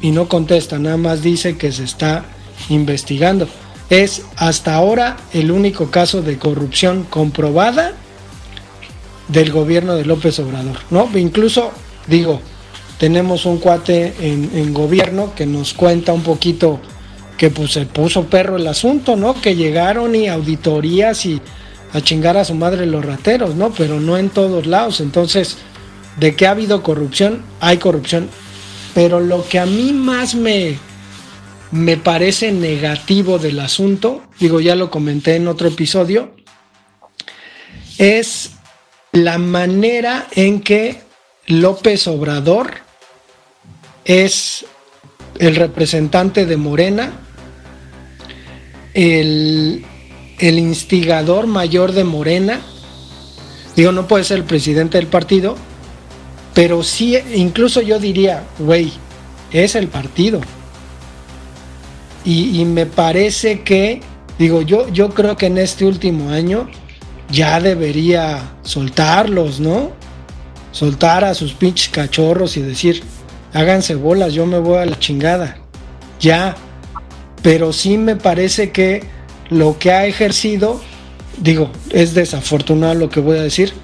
y 0.00 0.10
no 0.10 0.28
contesta, 0.28 0.78
nada 0.78 0.96
más 0.96 1.22
dice 1.22 1.56
que 1.56 1.72
se 1.72 1.84
está 1.84 2.24
investigando. 2.68 3.48
Es 3.90 4.22
hasta 4.36 4.74
ahora 4.74 5.16
el 5.32 5.50
único 5.50 5.90
caso 5.90 6.22
de 6.22 6.38
corrupción 6.38 7.04
comprobada 7.08 7.94
del 9.28 9.50
gobierno 9.50 9.94
de 9.94 10.04
López 10.04 10.38
Obrador, 10.38 10.78
¿no? 10.90 11.08
Incluso, 11.14 11.72
digo, 12.06 12.40
tenemos 12.98 13.46
un 13.46 13.58
cuate 13.58 14.14
en, 14.20 14.74
gobierno 14.74 15.32
que 15.34 15.46
nos 15.46 15.72
cuenta 15.74 16.12
un 16.12 16.22
poquito 16.22 16.80
que 17.36 17.50
pues 17.50 17.72
se 17.72 17.86
puso 17.86 18.24
perro 18.24 18.56
el 18.56 18.66
asunto, 18.66 19.16
¿no? 19.16 19.40
Que 19.40 19.54
llegaron 19.54 20.14
y 20.16 20.28
auditorías 20.28 21.24
y 21.24 21.40
a 21.92 22.00
chingar 22.00 22.36
a 22.36 22.44
su 22.44 22.54
madre 22.54 22.86
los 22.86 23.04
rateros, 23.04 23.54
¿no? 23.54 23.70
Pero 23.70 24.00
no 24.00 24.18
en 24.18 24.30
todos 24.30 24.66
lados. 24.66 25.00
Entonces, 25.00 25.56
de 26.18 26.34
que 26.34 26.46
ha 26.46 26.50
habido 26.50 26.82
corrupción, 26.82 27.42
hay 27.60 27.78
corrupción 27.78 28.28
pero 28.94 29.20
lo 29.20 29.46
que 29.46 29.58
a 29.58 29.66
mí 29.66 29.92
más 29.92 30.34
me, 30.34 30.78
me 31.70 31.96
parece 31.96 32.52
negativo 32.52 33.38
del 33.38 33.60
asunto, 33.60 34.22
digo, 34.38 34.60
ya 34.60 34.74
lo 34.74 34.90
comenté 34.90 35.36
en 35.36 35.48
otro 35.48 35.68
episodio, 35.68 36.34
es 37.98 38.52
la 39.12 39.38
manera 39.38 40.26
en 40.32 40.60
que 40.60 41.00
López 41.46 42.06
Obrador 42.06 42.72
es 44.04 44.64
el 45.38 45.56
representante 45.56 46.46
de 46.46 46.56
Morena, 46.56 47.12
el, 48.94 49.84
el, 50.38 50.58
instigador 50.58 51.46
mayor 51.46 51.92
de 51.92 52.04
Morena, 52.04 52.60
digo, 53.76 53.92
no 53.92 54.08
puede 54.08 54.24
ser 54.24 54.38
el 54.38 54.44
presidente 54.44 54.98
del 54.98 55.06
partido, 55.06 55.56
pero 56.58 56.82
sí, 56.82 57.16
incluso 57.36 57.82
yo 57.82 58.00
diría, 58.00 58.42
güey, 58.58 58.92
es 59.52 59.76
el 59.76 59.86
partido. 59.86 60.40
Y, 62.24 62.64
me 62.64 62.84
parece 62.84 63.60
que, 63.60 64.00
digo, 64.40 64.62
yo, 64.62 64.88
yo 64.88 65.10
creo 65.10 65.36
que 65.36 65.46
en 65.46 65.58
este 65.58 65.84
último 65.84 66.30
año 66.30 66.68
ya 67.30 67.60
debería 67.60 68.56
soltarlos, 68.62 69.60
¿no? 69.60 69.92
Soltar 70.72 71.22
a 71.22 71.34
sus 71.34 71.52
pinches 71.54 71.90
cachorros 71.90 72.56
y 72.56 72.62
decir, 72.62 73.04
háganse 73.54 73.94
bolas, 73.94 74.32
yo 74.34 74.44
me 74.44 74.58
voy 74.58 74.78
a 74.78 74.86
la 74.86 74.98
chingada. 74.98 75.58
Ya. 76.18 76.56
Pero 77.40 77.72
sí 77.72 77.98
me 77.98 78.16
parece 78.16 78.72
que 78.72 79.04
lo 79.48 79.78
que 79.78 79.92
ha 79.92 80.06
ejercido, 80.06 80.80
digo, 81.40 81.70
es 81.90 82.14
desafortunado 82.14 82.94
lo 82.94 83.10
que 83.10 83.20
voy 83.20 83.38
a 83.38 83.42
decir, 83.42 83.74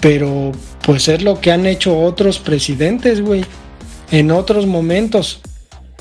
pero 0.00 0.52
pues 0.82 1.08
es 1.08 1.22
lo 1.22 1.40
que 1.40 1.52
han 1.52 1.66
hecho 1.66 1.98
otros 1.98 2.38
presidentes, 2.38 3.20
güey, 3.20 3.44
en 4.10 4.30
otros 4.30 4.66
momentos. 4.66 5.40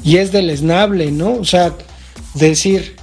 Y 0.03 0.17
es 0.17 0.31
deleznable, 0.31 1.11
¿no? 1.11 1.33
O 1.33 1.45
sea, 1.45 1.75
decir, 2.33 2.95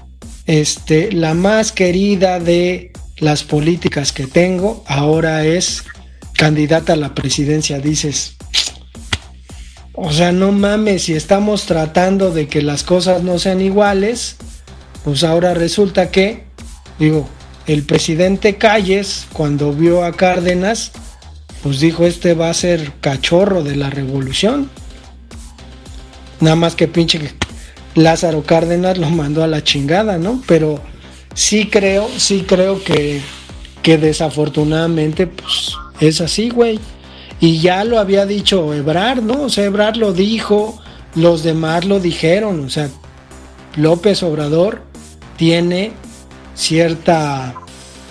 este, 0.47 1.13
la 1.13 1.35
más 1.35 1.73
querida 1.73 2.41
de 2.41 2.93
las 3.19 3.45
políticas 3.45 4.13
que 4.13 4.27
tengo 4.27 4.83
ahora 4.87 5.45
es 5.45 5.85
candidata 6.37 6.95
a 6.95 6.97
la 6.97 7.15
presidencia, 7.15 7.79
dices. 7.79 8.37
O 9.93 10.13
sea, 10.13 10.33
no 10.33 10.53
mames, 10.53 11.05
si 11.05 11.15
estamos 11.15 11.65
tratando 11.65 12.31
de 12.31 12.49
que 12.49 12.63
las 12.63 12.83
cosas 12.83 13.23
no 13.23 13.39
sean 13.39 13.61
iguales, 13.61 14.37
pues 15.05 15.25
ahora 15.25 15.55
resulta 15.55 16.11
que, 16.11 16.45
digo, 16.99 17.29
el 17.67 17.83
presidente 17.83 18.57
Calles, 18.57 19.27
cuando 19.33 19.73
vio 19.73 20.05
a 20.05 20.13
Cárdenas, 20.13 20.93
pues 21.63 21.81
dijo, 21.81 22.07
este 22.07 22.35
va 22.35 22.51
a 22.51 22.55
ser 22.55 22.93
cachorro 23.01 23.63
de 23.63 23.77
la 23.77 23.91
revolución. 23.91 24.71
Nada 26.41 26.57
más 26.57 26.75
que 26.75 26.87
pinche 26.87 27.19
Lázaro 27.95 28.43
Cárdenas 28.43 28.99
lo 28.99 29.11
mandó 29.11 29.43
a 29.43 29.47
la 29.49 29.65
chingada, 29.65 30.19
¿no? 30.19 30.43
Pero 30.47 30.81
sí 31.35 31.69
creo, 31.69 32.09
sí 32.17 32.45
creo 32.47 32.85
que, 32.85 33.21
que 33.83 33.99
desafortunadamente, 33.99 35.27
pues 35.27 35.73
es 36.01 36.21
así, 36.21 36.51
güey. 36.51 36.79
Y 37.41 37.59
ya 37.61 37.85
lo 37.85 37.99
había 37.99 38.27
dicho 38.27 38.73
Ebrard, 38.75 39.23
¿no? 39.23 39.43
O 39.43 39.49
sea, 39.49 39.65
Ebrard 39.65 39.97
lo 39.97 40.13
dijo, 40.13 40.81
los 41.15 41.43
demás 41.43 41.85
lo 41.85 41.99
dijeron, 41.99 42.65
o 42.65 42.71
sea, 42.71 42.89
López 43.77 44.23
Obrador 44.23 44.83
tiene 45.37 45.93
cierta, 46.57 47.55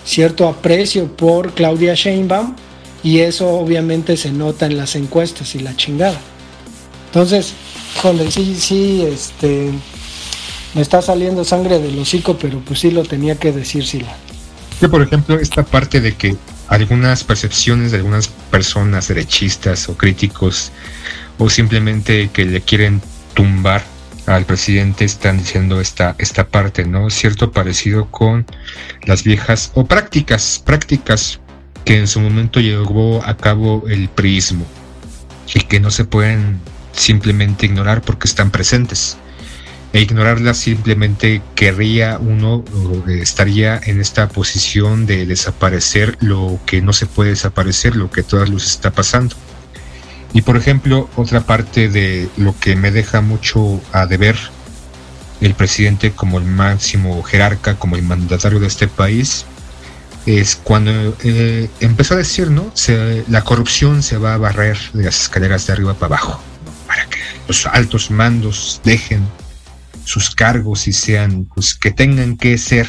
cierto 0.04 0.48
aprecio 0.48 1.14
por 1.14 1.52
Claudia 1.52 1.94
Sheinbaum 1.94 2.54
y 3.02 3.18
eso 3.18 3.50
obviamente 3.50 4.16
se 4.16 4.32
nota 4.32 4.66
en 4.66 4.76
las 4.76 4.96
encuestas 4.96 5.54
y 5.54 5.60
la 5.60 5.76
chingada. 5.76 6.18
Entonces, 7.06 7.52
joder, 8.00 8.30
sí, 8.32 8.56
sí, 8.58 9.06
este, 9.06 9.70
me 10.74 10.80
está 10.80 11.02
saliendo 11.02 11.44
sangre 11.44 11.78
del 11.78 11.98
hocico, 11.98 12.38
pero 12.38 12.60
pues 12.60 12.80
sí 12.80 12.90
lo 12.90 13.04
tenía 13.04 13.36
que 13.36 13.52
decir 13.52 13.86
Sila. 13.86 14.16
Que 14.80 14.88
por 14.88 15.02
ejemplo, 15.02 15.38
esta 15.38 15.62
parte 15.62 16.00
de 16.00 16.14
que 16.14 16.36
algunas 16.68 17.24
percepciones 17.24 17.92
de 17.92 17.98
algunas 17.98 18.28
personas 18.28 19.08
derechistas 19.08 19.88
o 19.88 19.96
críticos 19.96 20.72
o 21.38 21.48
simplemente 21.48 22.30
que 22.32 22.44
le 22.44 22.60
quieren 22.60 23.00
tumbar 23.34 23.84
al 24.26 24.44
presidente 24.44 25.04
están 25.04 25.38
diciendo 25.38 25.80
esta, 25.80 26.14
esta 26.18 26.48
parte, 26.48 26.84
¿no? 26.84 27.10
Cierto 27.10 27.52
parecido 27.52 28.10
con 28.10 28.44
las 29.02 29.22
viejas 29.22 29.70
o 29.74 29.86
prácticas, 29.86 30.62
prácticas 30.64 31.40
que 31.84 31.98
en 31.98 32.08
su 32.08 32.20
momento 32.20 32.60
llevó 32.60 33.24
a 33.24 33.36
cabo 33.36 33.84
el 33.88 34.08
priismo 34.08 34.66
y 35.54 35.60
que 35.60 35.78
no 35.78 35.90
se 35.90 36.04
pueden 36.04 36.58
simplemente 36.92 37.66
ignorar 37.66 38.02
porque 38.02 38.26
están 38.26 38.50
presentes. 38.50 39.16
E 39.92 40.00
ignorarlas 40.00 40.58
simplemente 40.58 41.40
querría 41.54 42.18
uno, 42.18 42.64
estaría 43.08 43.80
en 43.84 44.00
esta 44.00 44.28
posición 44.28 45.06
de 45.06 45.24
desaparecer 45.24 46.18
lo 46.20 46.58
que 46.66 46.82
no 46.82 46.92
se 46.92 47.06
puede 47.06 47.30
desaparecer, 47.30 47.94
lo 47.94 48.10
que 48.10 48.22
todas 48.22 48.50
luces 48.50 48.72
está 48.72 48.90
pasando. 48.90 49.36
Y 50.36 50.42
por 50.42 50.58
ejemplo, 50.58 51.08
otra 51.16 51.40
parte 51.40 51.88
de 51.88 52.28
lo 52.36 52.54
que 52.60 52.76
me 52.76 52.90
deja 52.90 53.22
mucho 53.22 53.80
a 53.92 54.04
deber 54.04 54.36
el 55.40 55.54
presidente 55.54 56.12
como 56.12 56.38
el 56.38 56.44
máximo 56.44 57.22
jerarca, 57.22 57.76
como 57.78 57.96
el 57.96 58.02
mandatario 58.02 58.60
de 58.60 58.66
este 58.66 58.86
país, 58.86 59.46
es 60.26 60.54
cuando 60.54 61.16
eh, 61.24 61.70
empezó 61.80 62.12
a 62.12 62.18
decir, 62.18 62.50
¿no? 62.50 62.70
la 63.28 63.44
corrupción 63.44 64.02
se 64.02 64.18
va 64.18 64.34
a 64.34 64.36
barrer 64.36 64.76
de 64.92 65.04
las 65.04 65.22
escaleras 65.22 65.66
de 65.66 65.72
arriba 65.72 65.94
para 65.94 66.16
abajo, 66.16 66.42
para 66.86 67.06
que 67.06 67.16
los 67.48 67.64
altos 67.64 68.10
mandos 68.10 68.82
dejen 68.84 69.26
sus 70.04 70.34
cargos 70.34 70.86
y 70.86 70.92
sean, 70.92 71.48
pues 71.54 71.74
que 71.74 71.90
tengan 71.92 72.36
que 72.36 72.58
ser, 72.58 72.86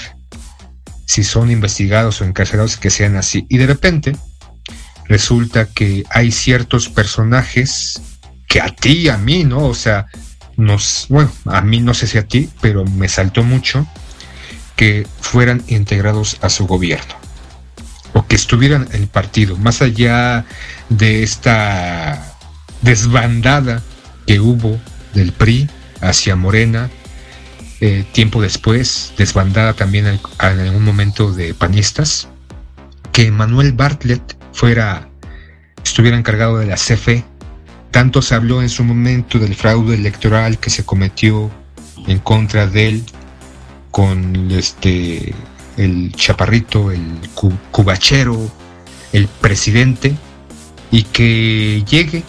si 1.05 1.23
son 1.23 1.49
investigados 1.49 2.19
o 2.19 2.25
encarcelados, 2.25 2.75
que 2.75 2.89
sean 2.89 3.15
así. 3.15 3.45
Y 3.47 3.57
de 3.57 3.67
repente, 3.67 4.17
resulta 5.07 5.65
que 5.65 6.03
hay 6.09 6.31
ciertos 6.31 6.89
personajes 6.89 8.01
que 8.47 8.61
a 8.61 8.69
ti 8.69 9.09
a 9.09 9.17
mí, 9.17 9.43
¿no? 9.43 9.65
O 9.65 9.73
sea, 9.73 10.07
nos, 10.55 11.05
bueno, 11.09 11.31
a 11.45 11.61
mí 11.61 11.79
no 11.79 11.93
sé 11.93 12.07
si 12.07 12.17
a 12.17 12.27
ti, 12.27 12.49
pero 12.61 12.85
me 12.85 13.07
saltó 13.07 13.43
mucho 13.43 13.87
que 14.75 15.07
fueran 15.21 15.63
integrados 15.67 16.37
a 16.41 16.49
su 16.49 16.67
gobierno 16.67 17.15
o 18.13 18.25
que 18.25 18.35
estuvieran 18.35 18.87
en 18.93 19.03
el 19.03 19.07
partido, 19.07 19.57
más 19.57 19.81
allá 19.81 20.45
de 20.89 21.23
esta 21.23 22.35
desbandada 22.81 23.83
que 24.25 24.39
hubo 24.39 24.79
del 25.13 25.33
PRI 25.33 25.69
hacia 26.01 26.35
Morena, 26.35 26.89
eh, 27.79 28.05
tiempo 28.11 28.41
después, 28.41 29.13
desbandada 29.17 29.73
también 29.73 30.07
en 30.07 30.19
algún 30.39 30.83
momento 30.83 31.31
de 31.31 31.53
panistas, 31.53 32.27
que 33.11 33.29
Manuel 33.31 33.73
Bartlett 33.73 34.36
fuera, 34.57 35.07
estuviera 35.83 36.17
encargado 36.17 36.57
de 36.57 36.65
la 36.65 36.75
CFE. 36.75 37.23
Tanto 37.91 38.23
se 38.23 38.33
habló 38.33 38.63
en 38.63 38.69
su 38.69 38.83
momento 38.83 39.37
del 39.37 39.53
fraude 39.53 39.93
electoral 39.93 40.57
que 40.57 40.71
se 40.71 40.83
cometió 40.83 41.51
en 42.07 42.17
contra 42.19 42.65
de 42.65 42.87
él 42.87 43.03
con 43.91 44.49
este 44.51 45.33
el 45.77 46.11
chaparrito, 46.13 46.91
el 46.91 47.03
cubachero, 47.71 48.51
el 49.13 49.27
presidente, 49.27 50.15
y 50.89 51.03
que 51.03 51.83
llegue 51.87 52.23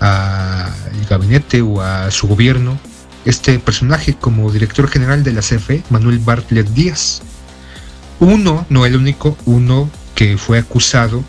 al 0.00 0.72
gabinete 1.08 1.62
o 1.62 1.80
a 1.80 2.10
su 2.10 2.26
gobierno 2.26 2.76
este 3.24 3.60
personaje 3.60 4.14
como 4.14 4.50
director 4.50 4.88
general 4.88 5.22
de 5.22 5.32
la 5.32 5.42
CFE, 5.42 5.84
Manuel 5.90 6.18
Bartlett 6.18 6.66
Díaz. 6.70 7.22
Uno, 8.18 8.66
no 8.68 8.84
el 8.84 8.96
único, 8.96 9.36
uno 9.46 9.88
que 10.16 10.36
fue 10.38 10.58
acusado 10.58 11.22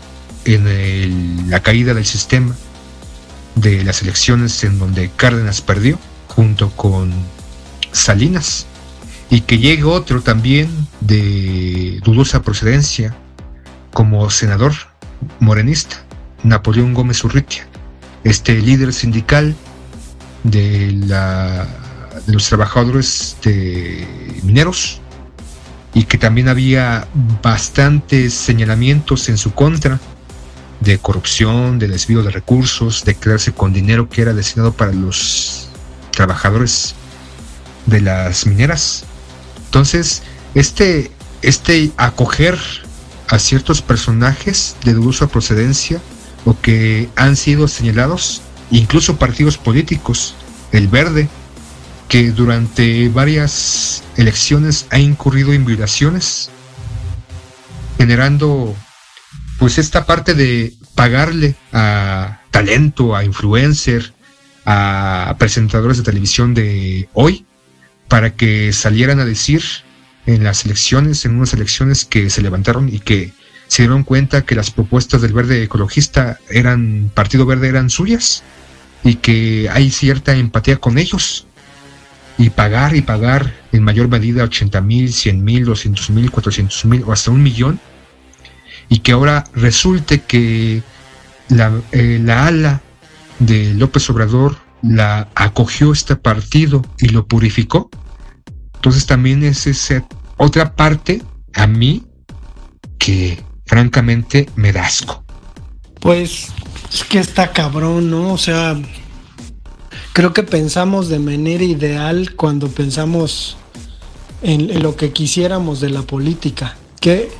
en 0.44 1.50
la 1.50 1.60
caída 1.60 1.94
del 1.94 2.06
sistema 2.06 2.54
de 3.54 3.82
las 3.84 4.02
elecciones 4.02 4.62
en 4.64 4.78
donde 4.78 5.10
Cárdenas 5.16 5.60
perdió 5.60 5.98
junto 6.28 6.70
con 6.70 7.12
Salinas 7.92 8.66
y 9.30 9.42
que 9.42 9.58
llegue 9.58 9.84
otro 9.84 10.22
también 10.22 10.70
de 11.00 12.00
dudosa 12.04 12.42
procedencia 12.42 13.14
como 13.92 14.30
senador 14.30 14.72
morenista, 15.40 16.04
Napoleón 16.44 16.94
Gómez 16.94 17.24
Urritia, 17.24 17.66
este 18.24 18.54
líder 18.60 18.92
sindical 18.92 19.54
de, 20.44 20.92
la, 21.06 21.66
de 22.26 22.32
los 22.32 22.48
trabajadores 22.48 23.36
mineros 24.42 25.00
y 25.94 26.04
que 26.04 26.18
también 26.18 26.48
había 26.48 27.08
bastantes 27.42 28.34
señalamientos 28.34 29.28
en 29.28 29.36
su 29.36 29.52
contra 29.52 29.98
de 30.80 30.98
corrupción, 30.98 31.78
de 31.78 31.88
desvío 31.88 32.22
de 32.22 32.30
recursos, 32.30 33.04
de 33.04 33.14
quedarse 33.14 33.52
con 33.52 33.72
dinero 33.72 34.08
que 34.08 34.22
era 34.22 34.32
destinado 34.32 34.72
para 34.72 34.92
los 34.92 35.68
trabajadores 36.12 36.94
de 37.86 38.00
las 38.00 38.46
mineras. 38.46 39.04
Entonces, 39.66 40.22
este, 40.54 41.10
este 41.42 41.90
acoger 41.96 42.58
a 43.28 43.38
ciertos 43.38 43.82
personajes 43.82 44.76
de 44.84 44.94
dudosa 44.94 45.26
procedencia 45.26 46.00
o 46.44 46.58
que 46.60 47.08
han 47.16 47.36
sido 47.36 47.68
señalados, 47.68 48.42
incluso 48.70 49.16
partidos 49.16 49.58
políticos, 49.58 50.34
el 50.72 50.88
verde, 50.88 51.28
que 52.08 52.30
durante 52.30 53.08
varias 53.10 54.02
elecciones 54.16 54.86
ha 54.90 54.98
incurrido 54.98 55.52
en 55.52 55.66
violaciones, 55.66 56.48
generando 57.98 58.74
pues 59.58 59.78
esta 59.78 60.06
parte 60.06 60.34
de 60.34 60.72
pagarle 60.94 61.56
a 61.72 62.40
talento, 62.50 63.16
a 63.16 63.24
influencer, 63.24 64.12
a 64.64 65.34
presentadores 65.38 65.98
de 65.98 66.04
televisión 66.04 66.54
de 66.54 67.08
hoy, 67.12 67.44
para 68.06 68.34
que 68.34 68.72
salieran 68.72 69.20
a 69.20 69.24
decir 69.24 69.62
en 70.26 70.44
las 70.44 70.64
elecciones, 70.64 71.24
en 71.24 71.36
unas 71.36 71.54
elecciones 71.54 72.04
que 72.04 72.30
se 72.30 72.42
levantaron 72.42 72.88
y 72.88 73.00
que 73.00 73.32
se 73.66 73.82
dieron 73.82 74.04
cuenta 74.04 74.44
que 74.44 74.54
las 74.54 74.70
propuestas 74.70 75.22
del 75.22 75.32
verde 75.32 75.62
ecologista 75.62 76.38
eran, 76.48 77.10
Partido 77.14 77.44
Verde 77.44 77.68
eran 77.68 77.90
suyas 77.90 78.42
y 79.04 79.16
que 79.16 79.68
hay 79.70 79.90
cierta 79.90 80.34
empatía 80.34 80.76
con 80.76 80.98
ellos 80.98 81.46
y 82.38 82.50
pagar 82.50 82.94
y 82.94 83.02
pagar 83.02 83.54
en 83.72 83.82
mayor 83.82 84.08
medida 84.08 84.44
80 84.44 84.80
mil, 84.80 85.12
100 85.12 85.44
mil, 85.44 85.64
200 85.64 86.10
mil, 86.10 86.30
400 86.30 86.84
mil 86.86 87.02
o 87.04 87.12
hasta 87.12 87.30
un 87.30 87.42
millón 87.42 87.80
y 88.88 89.00
que 89.00 89.12
ahora 89.12 89.44
resulte 89.54 90.22
que 90.22 90.82
la, 91.48 91.72
eh, 91.92 92.20
la 92.22 92.46
ala 92.46 92.82
de 93.38 93.74
López 93.74 94.08
Obrador 94.10 94.56
la 94.82 95.28
acogió 95.34 95.92
este 95.92 96.16
partido 96.16 96.84
y 96.98 97.08
lo 97.08 97.26
purificó. 97.26 97.90
Entonces 98.74 99.06
también 99.06 99.42
es 99.42 99.66
esa 99.66 100.06
otra 100.36 100.74
parte 100.74 101.22
a 101.54 101.66
mí 101.66 102.04
que 102.98 103.42
francamente 103.66 104.48
me 104.56 104.72
da 104.72 104.86
asco. 104.86 105.24
Pues 106.00 106.48
es 106.92 107.04
que 107.04 107.18
está 107.18 107.52
cabrón, 107.52 108.10
¿no? 108.10 108.32
O 108.32 108.38
sea, 108.38 108.80
creo 110.12 110.32
que 110.32 110.42
pensamos 110.42 111.08
de 111.08 111.18
manera 111.18 111.64
ideal 111.64 112.34
cuando 112.34 112.68
pensamos 112.68 113.56
en, 114.42 114.82
lo 114.82 114.96
que 114.96 115.12
quisiéramos 115.12 115.80
de 115.80 115.90
la 115.90 116.02
política. 116.02 116.76
¿Qué, 117.00 117.30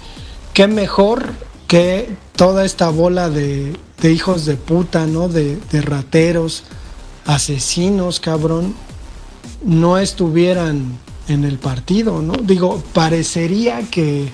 qué 0.58 0.66
mejor 0.66 1.34
que 1.68 2.16
toda 2.34 2.64
esta 2.64 2.88
bola 2.90 3.30
de, 3.30 3.76
hijos 4.02 4.44
de 4.44 4.56
puta, 4.56 5.06
¿no? 5.06 5.28
De, 5.28 5.56
rateros, 5.70 6.64
asesinos, 7.26 8.18
cabrón, 8.18 8.74
no 9.62 9.98
estuvieran 9.98 10.98
en 11.28 11.44
el 11.44 11.58
partido, 11.58 12.22
¿no? 12.22 12.32
Digo, 12.32 12.82
parecería 12.92 13.82
que, 13.88 14.32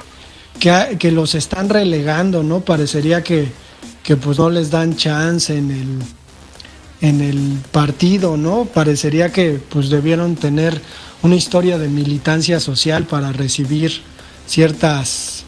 que, 0.59 1.13
los 1.13 1.35
están 1.35 1.69
relegando, 1.69 2.43
¿no? 2.43 2.61
Parecería 2.61 3.23
que, 3.23 3.47
que 4.03 4.17
pues 4.17 4.39
no 4.39 4.49
les 4.49 4.71
dan 4.71 4.97
chance 4.97 5.55
en 5.55 5.71
el 5.71 5.99
en 7.03 7.21
el 7.21 7.59
partido, 7.71 8.39
¿no? 8.39 8.65
Parecería 8.65 9.31
que 9.31 9.61
pues 9.69 9.91
debieron 9.91 10.37
tener 10.37 10.81
una 11.23 11.35
historia 11.35 11.77
de 11.77 11.89
militancia 11.89 12.61
social 12.61 13.05
para 13.05 13.31
recibir 13.31 14.01
ciertas 14.47 15.44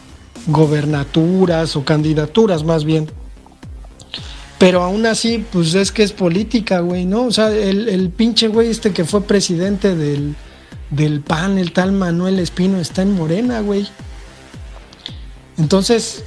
gobernaturas 0.47 1.75
o 1.75 1.85
candidaturas 1.85 2.63
más 2.63 2.83
bien. 2.85 3.09
Pero 4.57 4.81
aún 4.81 5.05
así, 5.05 5.45
pues 5.51 5.75
es 5.75 5.91
que 5.91 6.01
es 6.01 6.11
política, 6.11 6.79
güey, 6.79 7.05
¿no? 7.05 7.25
O 7.25 7.31
sea, 7.31 7.51
el, 7.51 7.87
el 7.89 8.09
pinche 8.09 8.47
güey 8.47 8.69
este 8.69 8.91
que 8.91 9.05
fue 9.05 9.21
presidente 9.21 9.95
del, 9.95 10.35
del 10.89 11.21
PAN, 11.21 11.59
el 11.59 11.73
tal 11.73 11.91
Manuel 11.91 12.39
Espino, 12.39 12.79
está 12.79 13.03
en 13.03 13.13
Morena, 13.13 13.61
güey. 13.61 13.87
Entonces, 15.57 16.23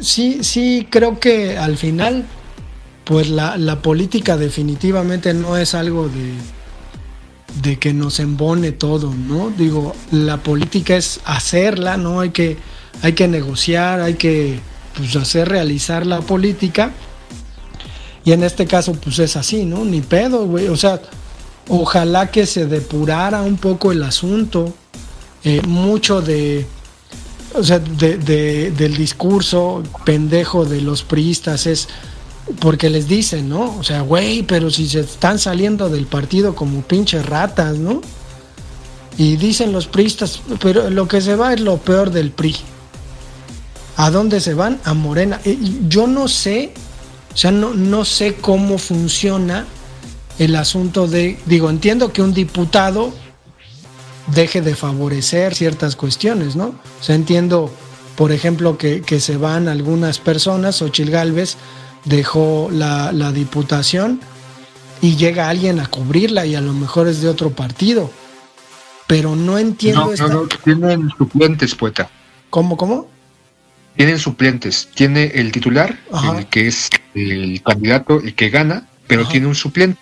sí, 0.00 0.42
sí, 0.42 0.88
creo 0.90 1.20
que 1.20 1.58
al 1.58 1.76
final, 1.76 2.24
pues 3.04 3.28
la, 3.28 3.56
la 3.56 3.82
política 3.82 4.36
definitivamente 4.36 5.32
no 5.32 5.56
es 5.56 5.74
algo 5.74 6.08
de, 6.08 6.32
de 7.62 7.78
que 7.78 7.92
nos 7.92 8.20
embone 8.20 8.72
todo, 8.72 9.14
¿no? 9.14 9.50
Digo, 9.50 9.94
la 10.10 10.38
política 10.38 10.96
es 10.96 11.20
hacerla, 11.24 11.96
¿no? 11.96 12.20
Hay 12.20 12.30
que, 12.30 12.56
hay 13.02 13.12
que 13.12 13.28
negociar, 13.28 14.00
hay 14.00 14.14
que 14.14 14.60
pues, 14.96 15.16
hacer 15.16 15.48
realizar 15.48 16.06
la 16.06 16.20
política. 16.20 16.92
Y 18.24 18.32
en 18.32 18.44
este 18.44 18.66
caso, 18.66 18.92
pues 18.92 19.18
es 19.18 19.36
así, 19.36 19.64
¿no? 19.64 19.84
Ni 19.84 20.00
pedo, 20.00 20.46
güey. 20.46 20.68
O 20.68 20.76
sea, 20.76 21.00
ojalá 21.68 22.30
que 22.30 22.46
se 22.46 22.66
depurara 22.66 23.42
un 23.42 23.56
poco 23.56 23.92
el 23.92 24.02
asunto. 24.02 24.74
Eh, 25.42 25.62
mucho 25.66 26.20
de, 26.20 26.66
o 27.54 27.64
sea, 27.64 27.78
del 27.78 28.96
discurso 28.96 29.82
pendejo 30.04 30.66
de 30.66 30.82
los 30.82 31.02
priistas 31.02 31.66
es 31.66 31.88
porque 32.58 32.90
les 32.90 33.08
dicen, 33.08 33.48
¿no? 33.48 33.76
O 33.78 33.82
sea, 33.82 34.02
güey, 34.02 34.42
pero 34.42 34.70
si 34.70 34.88
se 34.88 35.00
están 35.00 35.38
saliendo 35.38 35.88
del 35.88 36.06
partido 36.06 36.54
como 36.54 36.82
pinches 36.82 37.24
ratas, 37.24 37.78
¿no? 37.78 38.02
Y 39.16 39.36
dicen 39.36 39.72
los 39.72 39.86
priistas, 39.86 40.40
pero 40.60 40.90
lo 40.90 41.06
que 41.06 41.20
se 41.20 41.36
va 41.36 41.52
es 41.52 41.60
lo 41.60 41.78
peor 41.78 42.10
del 42.10 42.30
PRI. 42.30 42.56
¿A 44.00 44.10
dónde 44.10 44.40
se 44.40 44.54
van? 44.54 44.80
A 44.84 44.94
Morena. 44.94 45.42
Yo 45.86 46.06
no 46.06 46.26
sé, 46.26 46.72
o 47.34 47.36
sea, 47.36 47.50
no, 47.50 47.74
no 47.74 48.06
sé 48.06 48.36
cómo 48.36 48.78
funciona 48.78 49.66
el 50.38 50.56
asunto 50.56 51.06
de, 51.06 51.38
digo, 51.44 51.68
entiendo 51.68 52.10
que 52.10 52.22
un 52.22 52.32
diputado 52.32 53.12
deje 54.28 54.62
de 54.62 54.74
favorecer 54.74 55.54
ciertas 55.54 55.96
cuestiones, 55.96 56.56
¿no? 56.56 56.68
O 56.68 57.02
sea, 57.02 57.14
entiendo, 57.14 57.70
por 58.16 58.32
ejemplo, 58.32 58.78
que, 58.78 59.02
que 59.02 59.20
se 59.20 59.36
van 59.36 59.68
algunas 59.68 60.18
personas, 60.18 60.80
Ochil 60.80 61.10
Gálvez, 61.10 61.58
dejó 62.06 62.70
la, 62.72 63.12
diputación 63.32 64.18
y 65.02 65.16
llega 65.16 65.50
alguien 65.50 65.78
a 65.78 65.88
cubrirla 65.88 66.46
y 66.46 66.54
a 66.54 66.62
lo 66.62 66.72
mejor 66.72 67.06
es 67.06 67.20
de 67.20 67.28
otro 67.28 67.50
partido. 67.50 68.10
Pero 69.06 69.36
no 69.36 69.58
entiendo. 69.58 70.10
No, 70.18 70.28
no, 70.28 70.48
tienen 70.64 71.10
suplentes, 71.18 71.74
poeta. 71.74 72.08
¿Cómo, 72.48 72.78
cómo? 72.78 73.19
Tienen 73.96 74.18
suplentes. 74.18 74.88
Tiene 74.94 75.24
el 75.34 75.52
titular, 75.52 75.98
el 76.36 76.46
que 76.46 76.66
es 76.66 76.88
el 77.14 77.62
candidato, 77.62 78.20
el 78.20 78.34
que 78.34 78.50
gana, 78.50 78.86
pero 79.06 79.26
tiene 79.26 79.46
un 79.46 79.54
suplente. 79.54 80.00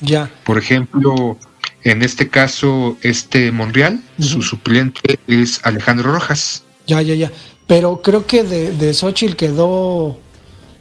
Ya. 0.00 0.30
Por 0.44 0.58
ejemplo, 0.58 1.38
en 1.84 2.02
este 2.02 2.28
caso, 2.28 2.98
este 3.02 3.52
Monreal, 3.52 4.00
su 4.18 4.42
suplente 4.42 5.18
es 5.26 5.60
Alejandro 5.64 6.12
Rojas. 6.12 6.64
Ya, 6.86 7.00
ya, 7.02 7.14
ya. 7.14 7.32
Pero 7.66 8.02
creo 8.02 8.26
que 8.26 8.42
de, 8.42 8.72
de 8.72 8.92
Xochitl 8.92 9.36
quedó 9.36 10.18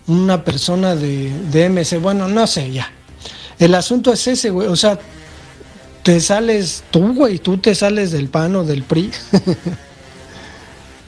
una 0.08 0.44
persona 0.44 0.96
de, 0.96 1.32
de 1.52 1.70
MC. 1.70 2.00
Bueno, 2.02 2.28
no 2.28 2.48
sé, 2.48 2.72
ya. 2.72 2.92
El 3.60 3.76
asunto 3.76 4.12
es 4.12 4.28
ese, 4.28 4.50
güey. 4.50 4.68
O 4.68 4.76
sea, 4.76 5.00
te 6.04 6.20
sales 6.20 6.84
tú, 6.92 7.14
güey, 7.14 7.40
tú 7.40 7.58
te 7.58 7.76
sales 7.76 8.12
del 8.12 8.30
PAN 8.30 8.56
o 8.56 8.64
del 8.64 8.84
PRI. 8.84 9.12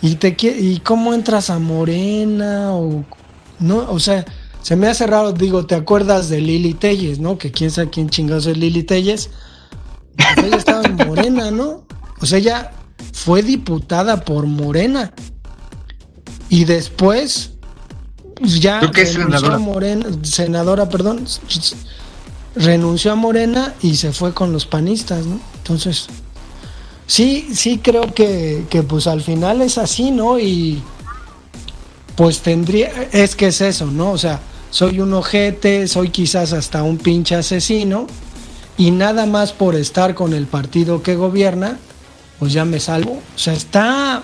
y 0.01 0.15
te 0.15 0.35
y 0.39 0.79
cómo 0.79 1.13
entras 1.13 1.49
a 1.49 1.59
Morena 1.59 2.73
o 2.73 3.05
no, 3.59 3.91
o 3.91 3.99
sea, 3.99 4.25
se 4.61 4.75
me 4.75 4.87
hace 4.87 5.07
raro, 5.07 5.31
digo, 5.31 5.65
¿te 5.65 5.75
acuerdas 5.75 6.29
de 6.29 6.41
Lili 6.41 6.73
Telles, 6.73 7.19
no? 7.19 7.37
Que 7.37 7.51
quién 7.51 7.71
sabe 7.71 7.89
quién 7.89 8.09
chingados 8.09 8.45
es 8.47 8.57
Lili 8.57 8.83
Telles. 8.83 9.29
Pues 10.15 10.47
ella 10.47 10.57
estaba 10.57 10.83
en 10.83 10.95
Morena, 10.95 11.51
¿no? 11.51 11.83
O 12.19 12.25
sea, 12.25 12.39
ella 12.39 12.71
fue 13.13 13.43
diputada 13.43 14.23
por 14.23 14.45
Morena. 14.45 15.13
Y 16.49 16.65
después 16.65 17.51
pues 18.35 18.59
ya 18.59 18.79
renunció 18.81 19.53
a 19.53 19.59
Morena, 19.59 20.05
senadora, 20.23 20.89
perdón, 20.89 21.25
renunció 22.55 23.11
a 23.11 23.15
Morena 23.15 23.75
y 23.81 23.95
se 23.95 24.11
fue 24.11 24.33
con 24.33 24.51
los 24.51 24.65
panistas, 24.65 25.27
¿no? 25.27 25.39
Entonces, 25.57 26.07
sí, 27.11 27.49
sí 27.53 27.79
creo 27.79 28.13
que, 28.13 28.63
que 28.69 28.83
pues 28.83 29.07
al 29.07 29.21
final 29.21 29.61
es 29.61 29.77
así, 29.77 30.11
¿no? 30.11 30.39
Y 30.39 30.81
pues 32.15 32.39
tendría, 32.39 33.09
es 33.11 33.35
que 33.35 33.47
es 33.47 33.59
eso, 33.59 33.87
¿no? 33.87 34.11
O 34.11 34.17
sea, 34.17 34.39
soy 34.69 35.01
un 35.01 35.13
ojete, 35.13 35.89
soy 35.89 36.09
quizás 36.09 36.53
hasta 36.53 36.83
un 36.83 36.97
pinche 36.97 37.35
asesino 37.35 38.07
y 38.77 38.91
nada 38.91 39.25
más 39.25 39.51
por 39.51 39.75
estar 39.75 40.15
con 40.15 40.33
el 40.33 40.47
partido 40.47 41.03
que 41.03 41.15
gobierna, 41.15 41.77
pues 42.39 42.53
ya 42.53 42.63
me 42.63 42.79
salvo. 42.79 43.19
O 43.35 43.37
sea, 43.37 43.53
está, 43.53 44.23